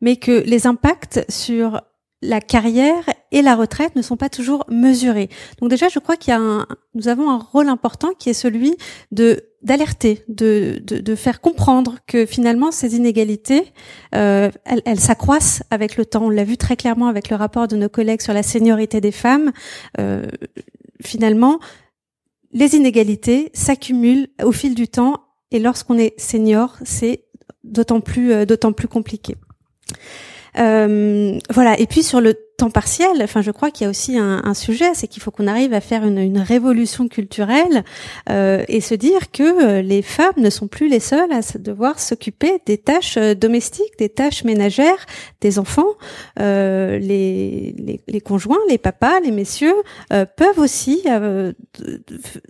[0.02, 1.80] mais que les impacts sur
[2.20, 5.28] la carrière et la retraite ne sont pas toujours mesurés.
[5.60, 8.34] Donc déjà, je crois qu'il y a un, nous avons un rôle important qui est
[8.34, 8.76] celui
[9.12, 13.72] de d'alerter, de, de, de, faire comprendre que finalement ces inégalités,
[14.14, 16.26] euh, elles, elles s'accroissent avec le temps.
[16.26, 19.10] On l'a vu très clairement avec le rapport de nos collègues sur la seniorité des
[19.10, 19.52] femmes.
[19.98, 20.26] Euh,
[21.02, 21.60] finalement,
[22.52, 27.24] les inégalités s'accumulent au fil du temps et lorsqu'on est senior, c'est
[27.64, 29.34] d'autant plus euh, d'autant plus compliqué.
[30.58, 31.78] Euh, voilà.
[31.80, 34.54] Et puis sur le temps partiel, enfin, je crois qu'il y a aussi un, un
[34.54, 37.84] sujet, c'est qu'il faut qu'on arrive à faire une, une révolution culturelle
[38.30, 41.98] euh, et se dire que euh, les femmes ne sont plus les seules à devoir
[41.98, 45.06] s'occuper des tâches euh, domestiques, des tâches ménagères,
[45.40, 45.94] des enfants.
[46.40, 49.74] Euh, les, les, les, conjoints, les papas, les messieurs
[50.12, 51.02] euh, peuvent aussi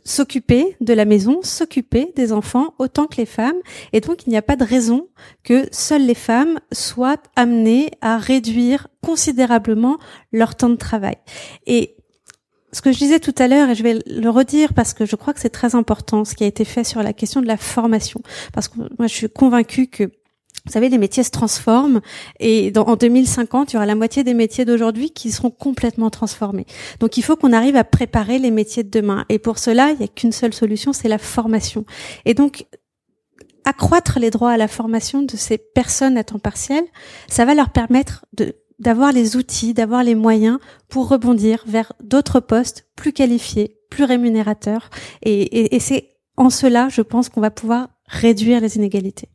[0.05, 3.57] s'occuper de la maison, s'occuper des enfants autant que les femmes.
[3.93, 5.09] Et donc, il n'y a pas de raison
[5.43, 9.99] que seules les femmes soient amenées à réduire considérablement
[10.33, 11.17] leur temps de travail.
[11.67, 11.97] Et
[12.73, 15.17] ce que je disais tout à l'heure, et je vais le redire parce que je
[15.17, 17.57] crois que c'est très important, ce qui a été fait sur la question de la
[17.57, 18.21] formation.
[18.53, 20.11] Parce que moi, je suis convaincue que
[20.67, 22.01] vous savez, les métiers se transforment
[22.41, 26.09] et dans, en 2050, il y aura la moitié des métiers d'aujourd'hui qui seront complètement
[26.09, 26.65] transformés.
[27.01, 29.27] Donc il faut qu'on arrive à préparer les métiers de demain.
[29.29, 31.85] Et pour cela, il n'y a qu'une seule solution, c'est la formation.
[32.25, 32.65] Et donc
[33.67, 36.85] accroître les droits à la formation de ces personnes à temps partiel,
[37.29, 40.59] ça va leur permettre de d'avoir les outils, d'avoir les moyens
[40.89, 44.91] pour rebondir vers d'autres postes plus qualifiés, plus rémunérateurs.
[45.23, 49.29] Et, c'est en cela, je pense, qu'on va pouvoir réduire les inégalités.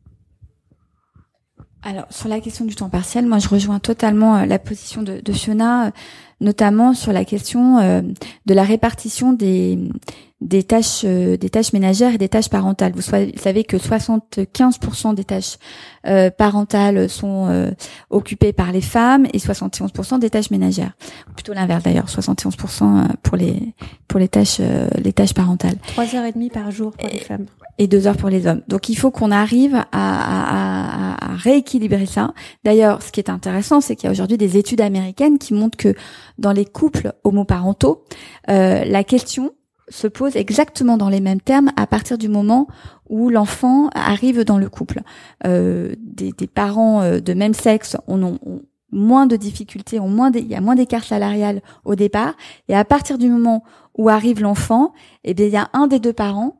[1.82, 5.20] Alors sur la question du temps partiel, moi je rejoins totalement euh, la position de,
[5.20, 5.90] de Fiona, euh,
[6.42, 8.02] notamment sur la question euh,
[8.44, 9.78] de la répartition des
[10.40, 12.92] des tâches des tâches ménagères et des tâches parentales.
[12.94, 15.58] Vous, savez que 75% des tâches
[16.38, 17.72] parentales sont
[18.08, 20.92] occupées par les femmes et 71% des tâches ménagères.
[21.34, 23.74] Plutôt l'inverse d'ailleurs, 71% pour les
[24.08, 24.60] pour les tâches
[24.96, 25.76] les tâches parentales.
[25.88, 27.46] Trois heures et demie par jour pour les femmes
[27.80, 28.60] et deux heures pour les hommes.
[28.68, 32.34] Donc il faut qu'on arrive à, à, à, rééquilibrer ça.
[32.62, 35.78] D'ailleurs, ce qui est intéressant, c'est qu'il y a aujourd'hui des études américaines qui montrent
[35.78, 35.94] que
[36.38, 38.04] dans les couples homoparentaux,
[38.50, 39.52] euh, la question
[39.90, 42.68] se pose exactement dans les mêmes termes à partir du moment
[43.08, 45.00] où l'enfant arrive dans le couple.
[45.46, 50.46] Euh, des, parents euh, de même sexe ont, ont moins de difficultés, ont moins il
[50.46, 52.34] y a moins d'écart salarial au départ,
[52.68, 53.62] et à partir du moment
[53.98, 54.92] où arrive l'enfant,
[55.24, 56.56] eh bien il y a un des deux parents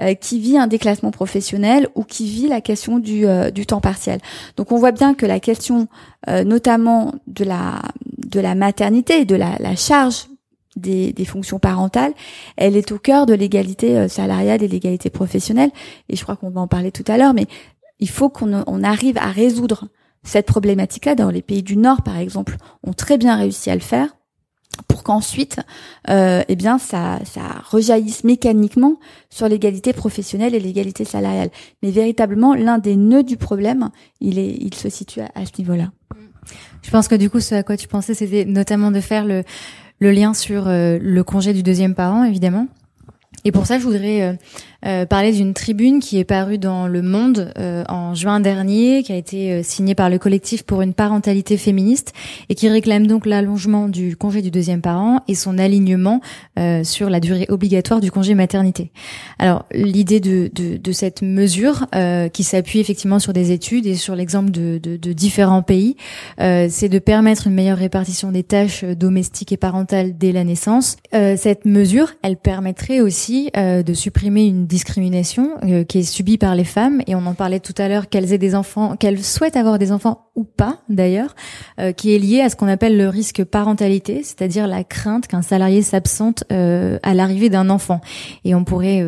[0.00, 3.26] euh, qui vit un déclassement professionnel ou qui vit la question du,
[3.66, 4.20] temps partiel.
[4.56, 5.88] Donc on voit bien que la question
[6.26, 7.82] notamment de la,
[8.16, 10.26] de maternité, de la, la charge
[10.76, 12.12] des, des, fonctions parentales,
[12.56, 15.70] elle est au cœur de l'égalité salariale et l'égalité professionnelle.
[16.08, 17.46] Et je crois qu'on va en parler tout à l'heure, mais
[18.00, 19.88] il faut qu'on on arrive à résoudre
[20.24, 21.14] cette problématique-là.
[21.14, 24.16] Dans les pays du Nord, par exemple, ont très bien réussi à le faire
[24.88, 25.60] pour qu'ensuite,
[26.10, 28.98] euh, eh bien, ça, ça rejaillisse mécaniquement
[29.30, 31.50] sur l'égalité professionnelle et l'égalité salariale.
[31.82, 35.92] Mais véritablement, l'un des nœuds du problème, il est, il se situe à, ce niveau-là.
[36.82, 39.44] Je pense que du coup, ce à quoi tu pensais, c'était notamment de faire le,
[39.98, 42.66] le lien sur euh, le congé du deuxième parent, évidemment.
[43.44, 44.38] Et pour ça, je voudrais
[44.86, 49.02] euh, euh, parler d'une tribune qui est parue dans Le Monde euh, en juin dernier,
[49.02, 52.12] qui a été euh, signée par le collectif pour une parentalité féministe
[52.48, 56.20] et qui réclame donc l'allongement du congé du deuxième parent et son alignement
[56.82, 58.90] sur la durée obligatoire du congé maternité.
[59.38, 61.86] Alors l'idée de, de, de, cette mesure,
[62.32, 65.96] qui s'appuie effectivement sur des études et sur l'exemple de, de, de, différents pays,
[66.38, 70.96] c'est de permettre une meilleure répartition des tâches domestiques et parentales dès la naissance.
[71.12, 76.64] cette mesure, elle permettrait aussi de supprimer une discrimination euh, qui est subie par les
[76.64, 79.78] femmes et on en parlait tout à l'heure qu'elles aient des enfants, qu'elles souhaitent avoir
[79.78, 81.36] des enfants ou pas d'ailleurs,
[81.78, 85.42] euh, qui est lié à ce qu'on appelle le risque parentalité, c'est-à-dire la crainte qu'un
[85.42, 88.00] salarié s'absente euh, à l'arrivée d'un enfant.
[88.44, 89.04] Et on pourrait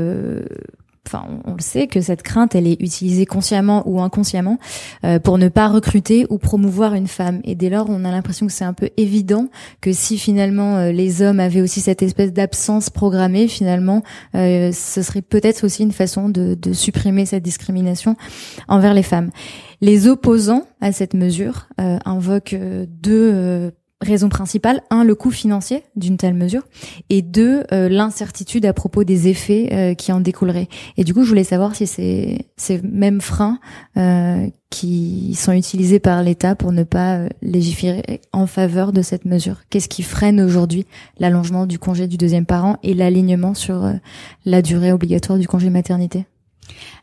[1.07, 4.59] enfin, on, le sait que cette crainte, elle est utilisée consciemment ou inconsciemment
[5.05, 7.41] euh, pour ne pas recruter ou promouvoir une femme.
[7.45, 9.49] Et dès lors, on a l'impression que c'est un peu évident
[9.81, 14.03] que si finalement euh, les hommes avaient aussi cette espèce d'absence programmée, finalement,
[14.35, 18.17] euh, ce serait peut-être aussi une façon de, de, supprimer cette discrimination
[18.69, 19.31] envers les femmes.
[19.81, 22.57] Les opposants à cette mesure invoquent
[22.89, 23.73] deux
[24.07, 26.63] raison principale, un, le coût financier d'une telle mesure,
[27.11, 30.69] et deux, euh, l'incertitude à propos des effets euh, qui en découleraient.
[30.97, 33.59] Et du coup, je voulais savoir si c'est ces mêmes freins
[33.97, 39.61] euh, qui sont utilisés par l'État pour ne pas légiférer en faveur de cette mesure.
[39.71, 40.87] Qu'est-ce qui freine aujourd'hui
[41.19, 43.93] l'allongement du congé du deuxième parent et l'alignement sur
[44.45, 46.27] la durée obligatoire du congé maternité?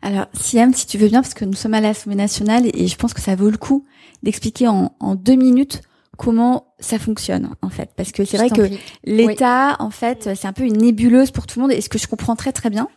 [0.02, 2.96] Alors, Siam, si tu veux bien, parce que nous sommes à l'Assemblée nationale et je
[2.98, 3.86] pense que ça vaut le coup
[4.22, 5.82] d'expliquer en, en deux minutes
[6.18, 8.70] comment ça fonctionne en fait parce que c'est vrai que
[9.04, 11.98] l'État en fait c'est un peu une nébuleuse pour tout le monde et ce que
[11.98, 12.88] je comprends très très bien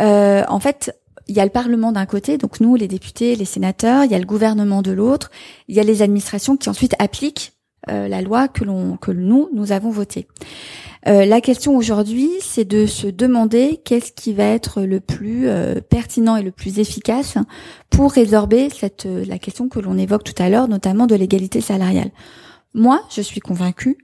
[0.00, 0.94] euh, en fait
[1.28, 4.14] il y a le Parlement d'un côté, donc nous, les députés, les sénateurs, il y
[4.14, 5.30] a le gouvernement de l'autre,
[5.68, 7.52] il y a les administrations qui ensuite appliquent
[7.90, 10.28] euh, la loi que l'on que nous nous avons votée.
[11.08, 15.80] Euh, la question aujourd'hui, c'est de se demander qu'est-ce qui va être le plus euh,
[15.80, 17.38] pertinent et le plus efficace
[17.90, 22.10] pour résorber cette la question que l'on évoque tout à l'heure, notamment de l'égalité salariale.
[22.74, 23.98] Moi, je suis convaincue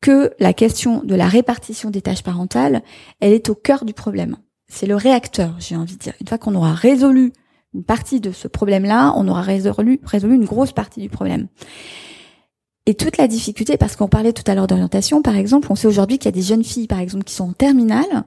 [0.00, 2.82] que la question de la répartition des tâches parentales,
[3.20, 4.36] elle est au cœur du problème.
[4.68, 6.14] C'est le réacteur, j'ai envie de dire.
[6.20, 7.32] Une fois qu'on aura résolu
[7.74, 11.48] une partie de ce problème-là, on aura résolu, résolu une grosse partie du problème.
[12.86, 15.86] Et toute la difficulté, parce qu'on parlait tout à l'heure d'orientation, par exemple, on sait
[15.86, 18.24] aujourd'hui qu'il y a des jeunes filles, par exemple, qui sont en terminale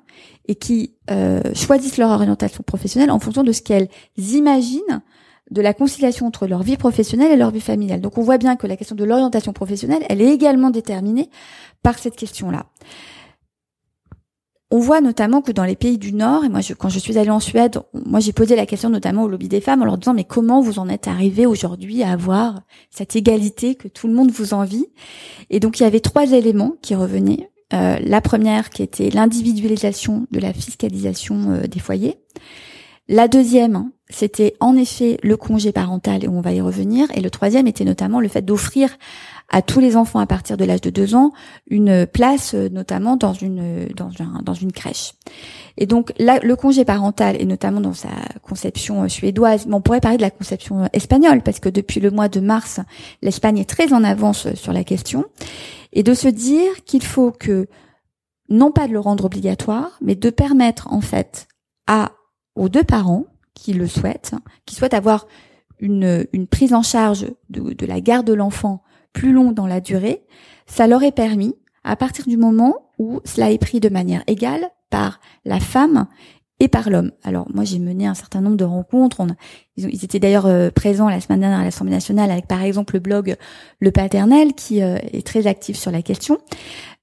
[0.48, 5.02] et qui euh, choisissent leur orientation professionnelle en fonction de ce qu'elles imaginent
[5.52, 8.02] de la conciliation entre leur vie professionnelle et leur vie familiale.
[8.02, 11.30] Donc on voit bien que la question de l'orientation professionnelle, elle est également déterminée
[11.84, 12.66] par cette question-là.
[14.74, 17.30] On voit notamment que dans les pays du Nord, et moi quand je suis allée
[17.30, 20.14] en Suède, moi j'ai posé la question notamment au lobby des femmes en leur disant
[20.14, 24.32] mais comment vous en êtes arrivé aujourd'hui à avoir cette égalité que tout le monde
[24.32, 24.86] vous envie?
[25.50, 27.50] Et donc il y avait trois éléments qui revenaient.
[27.74, 32.18] Euh, la première qui était l'individualisation de la fiscalisation euh, des foyers
[33.14, 37.10] La deuxième, c'était en effet le congé parental et on va y revenir.
[37.14, 38.90] Et le troisième était notamment le fait d'offrir
[39.50, 41.34] à tous les enfants à partir de l'âge de deux ans
[41.70, 45.16] une place, euh, notamment dans une dans, un, dans une crèche.
[45.76, 48.08] Et donc le congé parental et notamment dans sa
[48.44, 52.00] conception euh, suédoise, mais on pourrait parler de la conception euh, espagnole parce que depuis
[52.00, 52.80] le mois de mars,
[53.22, 55.26] l'Espagne est très en avance sur la question,
[55.92, 57.68] et de se dire qu'il faut que
[58.48, 61.50] non pas de le rendre obligatoire, mais de permettre en fait
[61.88, 62.14] à
[62.56, 64.34] aux deux parents qui le souhaitent,
[64.66, 65.28] qui souhaitent avoir
[65.80, 68.84] une, une prise en charge de, la garde de l'enfant
[69.14, 70.24] plus longue dans la durée,
[70.68, 74.70] ça leur est permis à partir du moment où cela est pris de manière égale
[74.90, 76.08] par la femme
[76.60, 77.12] et par l'homme.
[77.24, 79.26] Alors moi j'ai mené un certain nombre de rencontres.
[79.76, 83.00] ils, étaient d'ailleurs euh, présents la semaine dernière à l'Assemblée nationale avec par exemple le
[83.00, 83.36] blog
[83.80, 86.38] Le Paternel qui euh, est très actif sur la question.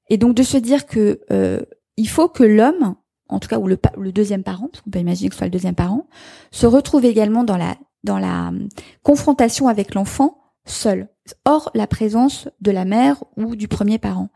[0.09, 1.61] Et donc de se dire que euh,
[1.97, 2.95] il faut que l'homme
[3.29, 3.79] en tout cas ou le,
[4.13, 6.07] deuxième parent, parce qu'on peut imaginer que ce soit le deuxième parent,
[6.51, 8.69] se retrouve également dans la hum,
[9.03, 11.09] confrontation avec l'enfant seul,
[11.45, 14.29] hors la présence de la mère ou du premier parent,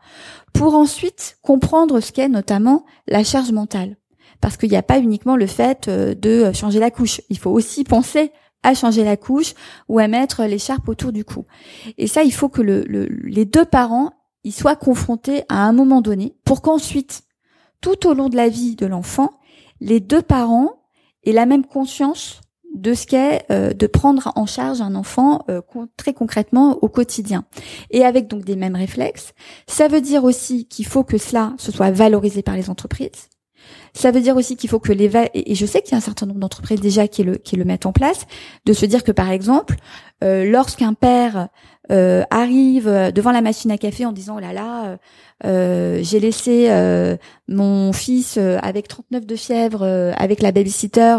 [0.53, 3.97] pour ensuite comprendre ce qu'est notamment la charge mentale.
[4.41, 7.51] Parce qu'il n'y a pas uniquement le fait euh, de changer la couche, il faut
[7.51, 8.31] aussi penser
[8.63, 9.53] à changer la couche
[9.89, 11.45] ou à mettre l'écharpe autour du cou.
[11.97, 12.83] Et ça, il faut que le,
[13.23, 14.13] les deux parents
[14.45, 17.23] y soient confrontés à un moment donné pour qu'ensuite
[17.83, 19.29] tout au long de la vie de l'enfant,
[19.81, 20.79] les deux parents
[21.25, 22.39] aient la même conscience
[22.73, 25.61] de ce qu'est euh, de prendre en charge un enfant euh,
[25.97, 27.43] très concrètement au quotidien.
[27.91, 29.33] Et avec donc des mêmes réflexes,
[29.67, 33.29] ça veut dire aussi qu'il faut que cela se soit valorisé par les entreprises.
[33.93, 36.01] Ça veut dire aussi qu'il faut que les et je sais qu'il y a un
[36.01, 38.25] certain nombre d'entreprises déjà qui le qui le mettent en place,
[38.65, 39.75] de se dire que par exemple,
[40.23, 41.49] euh, lorsqu'un père
[41.91, 44.97] euh, arrive devant la machine à café en disant oh là là
[45.43, 47.17] euh, j'ai laissé euh,
[47.49, 51.17] mon fils avec 39 de fièvre avec la babysitter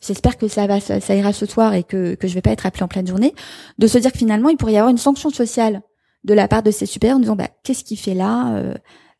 [0.00, 2.66] j'espère que ça va ça, ira ce soir et que que je vais pas être
[2.66, 3.34] appelé en pleine journée.
[3.78, 5.80] De se dire que finalement il pourrait y avoir une sanction sociale
[6.24, 8.60] de la part de ses supérieurs en disant bah qu'est-ce qu'il fait là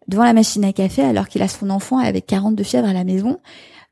[0.09, 2.93] devant la machine à café alors qu'il a son enfant avec 40 de fièvre à
[2.93, 3.39] la maison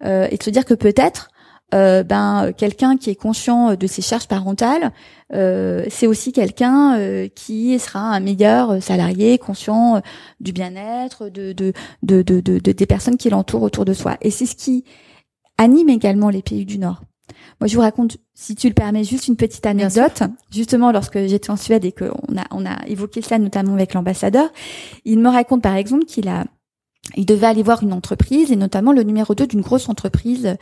[0.05, 1.31] et de se dire que peut-être
[1.75, 4.93] euh, ben quelqu'un qui est conscient de ses charges parentales,
[5.35, 10.01] euh, c'est aussi quelqu'un euh, qui sera un meilleur salarié, conscient
[10.41, 14.17] du bien-être de de, de, de, de, des personnes qui l'entourent autour de soi.
[14.23, 14.85] Et c'est ce qui
[15.59, 17.03] anime également les pays du Nord.
[17.61, 20.23] Moi, je vous raconte, si tu le permets, juste une petite anecdote.
[20.51, 24.49] Justement, lorsque j'étais en Suède et qu'on a on a évoqué ça notamment avec l'ambassadeur,
[25.05, 26.45] il me raconte par exemple qu'il a
[27.17, 30.57] il devait aller voir une entreprise et notamment le numéro 2 d'une grosse entreprise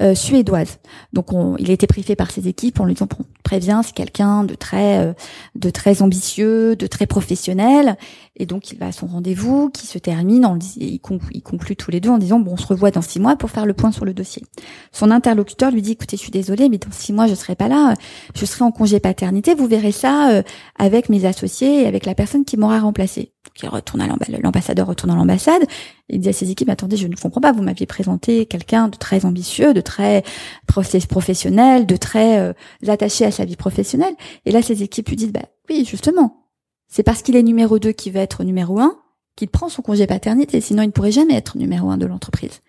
[0.00, 0.78] euh, suédoise.
[1.12, 3.94] Donc on, il a été briefé par ses équipes en lui disant bon, prévient c'est
[3.94, 5.12] quelqu'un de très euh,
[5.54, 7.96] de très ambitieux, de très professionnel
[8.36, 11.00] et donc il va à son rendez-vous qui se termine en il,
[11.32, 13.50] il conclut tous les deux en disant bon on se revoit dans six mois pour
[13.50, 14.42] faire le point sur le dossier.
[14.92, 17.68] Son interlocuteur lui dit écoutez je suis désolé mais dans six mois je serai pas
[17.68, 17.94] là,
[18.34, 20.42] je serai en congé paternité, vous verrez ça euh,
[20.78, 23.32] avec mes associés et avec la personne qui m'aura remplacé.
[23.44, 25.62] Donc il retourne à l'ambassadeur retourne à l'ambassade
[26.12, 28.96] il dit à ses équipes, attendez, je ne comprends pas, vous m'aviez présenté quelqu'un de
[28.96, 30.22] très ambitieux, de très
[30.66, 32.52] professionnel, de très euh,
[32.86, 34.14] attaché à sa vie professionnelle.
[34.44, 36.41] Et là, ses équipes lui disent, bah oui, justement,
[36.92, 38.96] c'est parce qu'il est numéro 2 qu'il va être numéro 1
[39.34, 42.60] qu'il prend son congé paternité, sinon il ne pourrait jamais être numéro 1 de l'entreprise.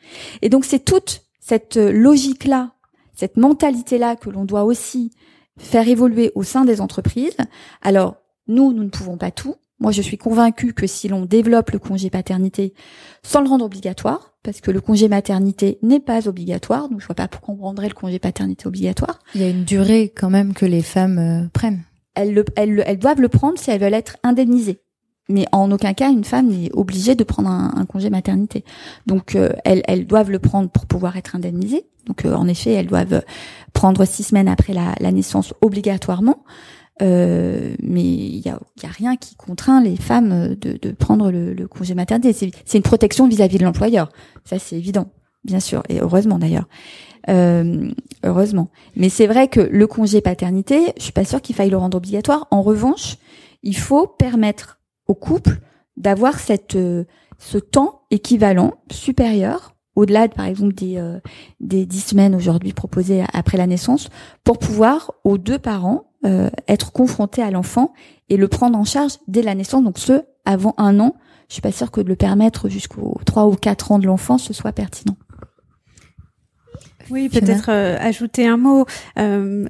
[0.41, 2.71] Et donc c'est toute cette logique-là,
[3.13, 5.11] cette mentalité-là que l'on doit aussi
[5.59, 7.37] faire évoluer au sein des entreprises.
[7.81, 8.15] Alors,
[8.47, 11.77] nous, nous ne pouvons pas tout, moi, je suis convaincue que si l'on développe le
[11.77, 12.73] congé paternité
[13.21, 17.15] sans le rendre obligatoire, parce que le congé maternité n'est pas obligatoire, donc je vois
[17.15, 19.19] pas pourquoi on rendrait le congé paternité obligatoire.
[19.35, 21.83] Il y a une durée quand même que les femmes euh, prennent.
[22.15, 24.79] Elles, le, doivent le prendre si elles veulent être indemnisées.
[25.29, 28.63] Mais en aucun cas, une femme n'est obligée de prendre un, congé maternité.
[29.05, 31.85] Donc, euh, elles, doivent le prendre pour pouvoir être indemnisées.
[32.05, 33.23] Donc, euh, en effet, elles doivent
[33.71, 36.43] prendre six semaines après la, naissance obligatoirement.
[37.01, 41.95] Euh, mais il y a, rien qui contraint les femmes de, prendre le, le, congé
[41.95, 42.51] maternité.
[42.65, 44.09] C'est une protection vis-à-vis de l'employeur.
[44.43, 45.07] Ça, c'est évident,
[45.45, 46.67] bien sûr, et heureusement d'ailleurs.
[47.29, 47.89] Euh,
[48.23, 48.69] heureusement.
[48.97, 51.97] Mais c'est vrai que le congé paternité, je suis pas sûre qu'il faille le rendre
[51.97, 52.47] obligatoire.
[52.51, 53.17] En revanche,
[53.61, 55.59] il faut permettre au couple
[55.97, 57.05] d'avoir cette euh,
[57.37, 61.19] ce temps équivalent supérieur au-delà par exemple des euh,
[61.59, 64.09] des dix semaines aujourd'hui proposées après la naissance
[64.43, 67.93] pour pouvoir aux deux parents euh, être confronté à l'enfant
[68.29, 71.15] et le prendre en charge dès la naissance, donc ce avant un an.
[71.49, 74.37] Je suis pas sûre que de le permettre jusqu'aux trois ou quatre ans de l'enfant
[74.37, 75.17] ce soit pertinent.
[77.09, 78.85] Oui, peut-être euh, ajouter un mot.
[79.19, 79.65] Euh,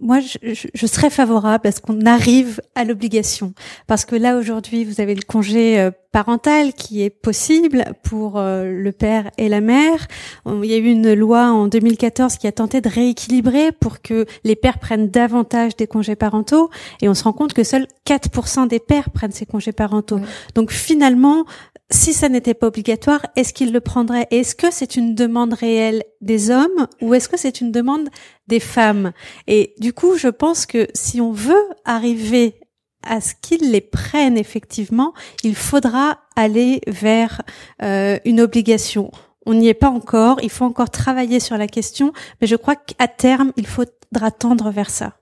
[0.00, 0.38] moi, je,
[0.74, 3.52] je, serais favorable à ce qu'on arrive à l'obligation,
[3.86, 8.90] parce que là aujourd'hui, vous avez le congé euh, parental qui est possible pour le
[8.92, 10.06] père et la mère.
[10.46, 14.24] Il y a eu une loi en 2014 qui a tenté de rééquilibrer pour que
[14.42, 16.70] les pères prennent davantage des congés parentaux,
[17.02, 20.18] et on se rend compte que seuls 4% des pères prennent ces congés parentaux.
[20.54, 21.44] Donc finalement,
[21.90, 26.02] si ça n'était pas obligatoire, est-ce qu'ils le prendraient Est-ce que c'est une demande réelle
[26.20, 28.08] des hommes ou est-ce que c'est une demande
[28.46, 29.12] des femmes?
[29.46, 31.54] Et du coup, je pense que si on veut
[31.86, 32.60] arriver
[33.02, 35.14] à ce qu'ils les prennent effectivement,
[35.44, 37.40] il faudra aller vers
[37.82, 39.10] euh, une obligation.
[39.46, 42.76] On n'y est pas encore, il faut encore travailler sur la question, mais je crois
[42.76, 45.14] qu'à terme, il faudra tendre vers ça.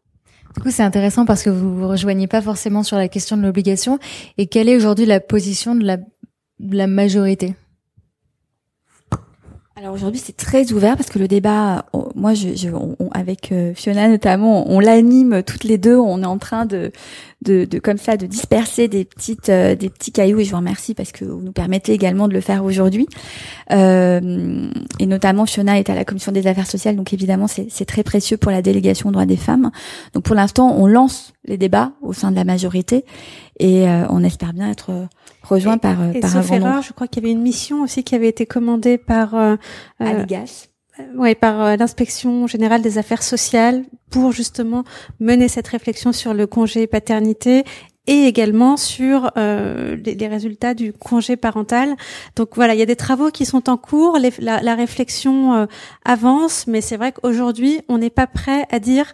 [0.57, 3.43] Du coup, c'est intéressant parce que vous vous rejoignez pas forcément sur la question de
[3.43, 3.99] l'obligation.
[4.39, 5.99] Et quelle est aujourd'hui la position de la
[6.59, 7.55] la majorité
[9.79, 11.85] alors aujourd'hui c'est très ouvert parce que le débat,
[12.15, 12.49] moi je,
[13.13, 15.99] avec euh, Fiona notamment, on, l'anime toutes les deux.
[15.99, 16.93] On est en train de,
[17.43, 20.95] de, comme ça de disperser des petites euh, des petits cailloux et je vous remercie
[20.95, 23.07] parce que vous nous permettez également de le faire aujourd'hui.
[23.71, 28.03] Euh, et notamment Fiona est à la commission des affaires sociales, donc évidemment c'est très
[28.03, 29.71] précieux pour la délégation aux droits des femmes.
[30.15, 33.05] Donc pour l'instant on lance les débats au sein de la majorité
[33.61, 35.07] et on espère bien être
[35.49, 38.14] rejoint par et par sauf erreur, je crois qu'il y avait une mission aussi qui
[38.14, 39.57] avait été commandée par euh,
[39.99, 40.68] Aligas.
[40.99, 44.84] Euh, oui, par euh, l'inspection générale des affaires sociales pour justement
[45.20, 47.64] mener cette réflexion sur le congé paternité
[48.07, 51.97] et également sur euh, les, résultats du congé parental.
[52.36, 55.66] Donc voilà, il y a des travaux qui sont en cours, la, la, réflexion
[56.05, 59.12] avance, mais c'est vrai qu'aujourd'hui, on n'est pas prêt à dire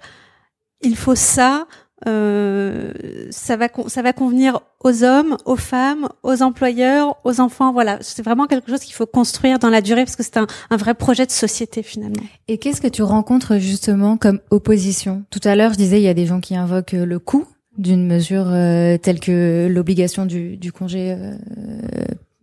[0.83, 1.67] il faut ça
[2.09, 2.93] euh,
[3.31, 7.73] ça va ça va convenir aux hommes, aux femmes, aux employeurs, aux enfants.
[7.73, 10.47] Voilà, c'est vraiment quelque chose qu'il faut construire dans la durée parce que c'est un,
[10.77, 12.23] vrai projet de société finalement.
[12.49, 15.25] Et qu'est-ce que tu rencontres justement comme opposition?
[15.31, 17.47] Tout à l'heure, je disais il y a des gens qui invoquent le coût
[17.79, 21.35] d'une mesure euh, telle que l'obligation du, du congé euh,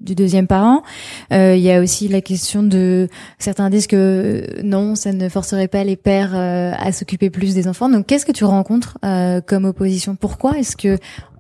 [0.02, 0.84] du deuxième parent.
[1.32, 5.30] Euh, il y a aussi la question de certains disent que euh, non, ça ne
[5.30, 7.90] forcerait pas les pères euh, à s'occuper plus des enfants.
[7.90, 8.98] Donc, qu'est-ce que tu rencontres
[9.46, 10.16] comme opposition?
[10.16, 10.98] Pourquoi est-ce que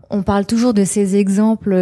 [0.10, 1.76] on parle toujours de ces exemples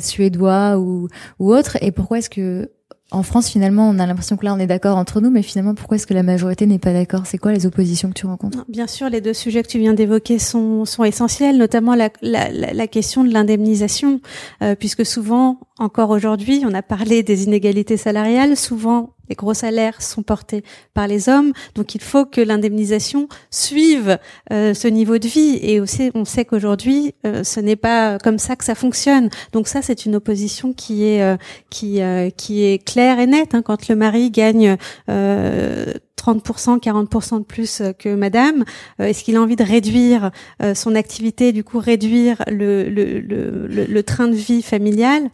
[0.00, 1.08] suédois ou,
[1.38, 1.76] ou autres?
[1.80, 2.70] Et pourquoi est-ce que
[3.10, 5.74] en France, finalement, on a l'impression que là, on est d'accord entre nous, mais finalement,
[5.74, 7.22] pourquoi est-ce que la majorité n'est pas d'accord?
[7.26, 8.64] C'est quoi les oppositions que tu rencontres?
[8.68, 12.50] Bien sûr, les deux sujets que tu viens d'évoquer sont, sont essentiels, notamment la, la,
[12.50, 14.20] la question de l'indemnisation,
[14.62, 20.02] euh, puisque souvent, encore aujourd'hui, on a parlé des inégalités salariales, souvent les gros salaires
[20.02, 20.62] sont portés
[20.92, 24.18] par les hommes, donc il faut que l'indemnisation suive
[24.52, 25.58] euh, ce niveau de vie.
[25.62, 29.30] Et aussi, on sait qu'aujourd'hui, euh, ce n'est pas comme ça que ça fonctionne.
[29.52, 31.36] Donc ça, c'est une opposition qui est euh,
[31.70, 32.00] qui
[32.36, 33.54] qui est claire et nette.
[33.54, 34.76] Hein, quand le mari gagne
[35.08, 38.64] 30%, 40% de plus que madame,
[38.98, 40.30] est-ce qu'il a envie de réduire
[40.74, 45.30] son activité, du coup réduire le, le, le, le train de vie familial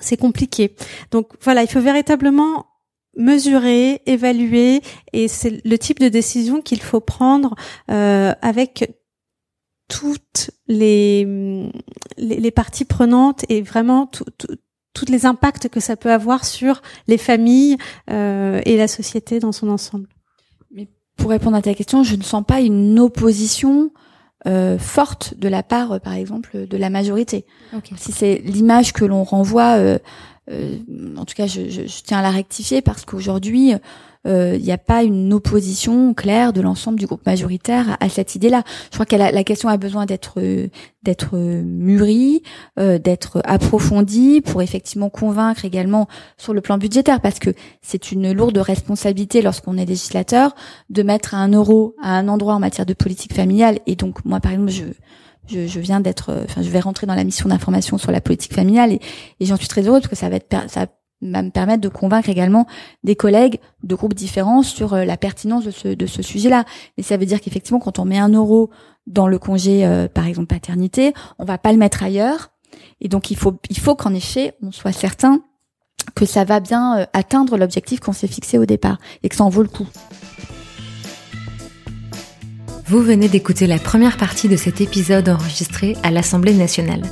[0.00, 0.74] c'est compliqué.
[1.10, 2.66] Donc voilà, il faut véritablement
[3.16, 4.82] mesurer, évaluer,
[5.12, 7.54] et c'est le type de décision qu'il faut prendre
[7.90, 8.94] euh, avec
[9.88, 11.70] toutes les,
[12.18, 17.76] les, parties prenantes et vraiment tous les impacts que ça peut avoir sur les familles
[18.10, 20.08] euh, et la société dans son ensemble.
[20.72, 23.92] Mais pour répondre à ta question, je ne sens pas une opposition
[24.46, 27.44] euh, forte de la part, par exemple, de la majorité.
[27.96, 29.98] Si c'est l'image que l'on renvoie
[30.50, 33.74] euh, euh, en tout cas, je, je, je, tiens à la rectifier parce qu'aujourd'hui,
[34.26, 38.34] euh, il n'y a pas une opposition claire de l'ensemble du groupe majoritaire à, cette
[38.34, 38.62] idée-là.
[38.90, 40.40] Je crois que la, la, question a besoin d'être
[41.02, 42.42] d'être mûrie,
[42.78, 47.50] euh, d'être approfondie pour effectivement convaincre également sur le plan budgétaire, parce que
[47.82, 50.54] c'est une lourde responsabilité lorsqu'on est législateur
[50.90, 53.78] de mettre un euro à un endroit en matière de politique familiale.
[53.86, 54.84] Et donc moi, par exemple, je
[55.48, 58.20] je, je viens d'être, euh, enfin, je vais rentrer dans la mission d'information sur la
[58.20, 59.00] politique familiale et,
[59.40, 61.88] et j'en suis très heureuse parce que ça va être, ça va me permettre de
[61.88, 62.66] convaincre également
[63.04, 66.64] des collègues de groupes différents sur euh, la pertinence de ce, de ce sujet-là.
[66.96, 68.70] Et ça veut dire qu'effectivement, quand on met un euro
[69.06, 72.50] dans le congé, euh, par exemple paternité, on va pas le mettre ailleurs.
[73.00, 75.40] Et donc il faut, il faut qu'en effet, on soit certain
[76.14, 79.48] que ça va bien atteindre l'objectif qu'on s'est fixé au départ et que ça en
[79.48, 79.88] vaut le coup.
[82.88, 87.02] Vous venez d'écouter la première partie de cet épisode enregistré à l'Assemblée nationale.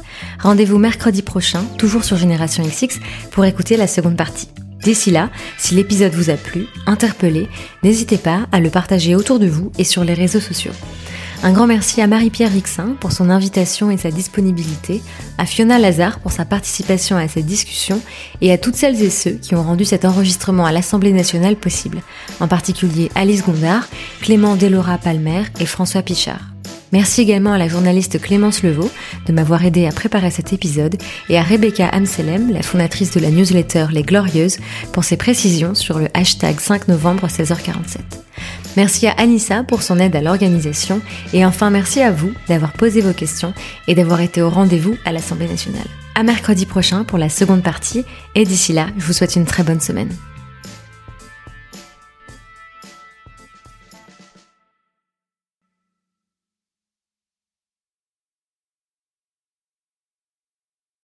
[0.41, 3.01] Rendez-vous mercredi prochain, toujours sur Génération XX,
[3.33, 4.49] pour écouter la seconde partie.
[4.85, 7.49] D'ici là, si l'épisode vous a plu, interpellé,
[7.83, 10.70] n'hésitez pas à le partager autour de vous et sur les réseaux sociaux.
[11.45, 15.03] Un grand merci à Marie-Pierre Rixin pour son invitation et sa disponibilité,
[15.36, 18.01] à Fiona Lazare pour sa participation à cette discussion
[18.40, 22.01] et à toutes celles et ceux qui ont rendu cet enregistrement à l'Assemblée nationale possible,
[22.40, 23.86] en particulier Alice Gondard,
[24.22, 26.40] Clément Delora Palmer et François Pichard.
[26.92, 28.90] Merci également à la journaliste Clémence Levaux
[29.26, 30.97] de m'avoir aidé à préparer cet épisode
[31.28, 34.57] et à Rebecca Amselem, la fondatrice de la newsletter Les Glorieuses,
[34.95, 37.99] pour ses précisions sur le hashtag 5 novembre 16h47.
[38.77, 41.01] Merci à Anissa pour son aide à l'organisation
[41.33, 43.55] et enfin merci à vous d'avoir posé vos questions
[43.87, 45.87] et d'avoir été au rendez-vous à l'Assemblée nationale.
[46.16, 48.05] À mercredi prochain pour la seconde partie
[48.35, 50.11] et d'ici là, je vous souhaite une très bonne semaine.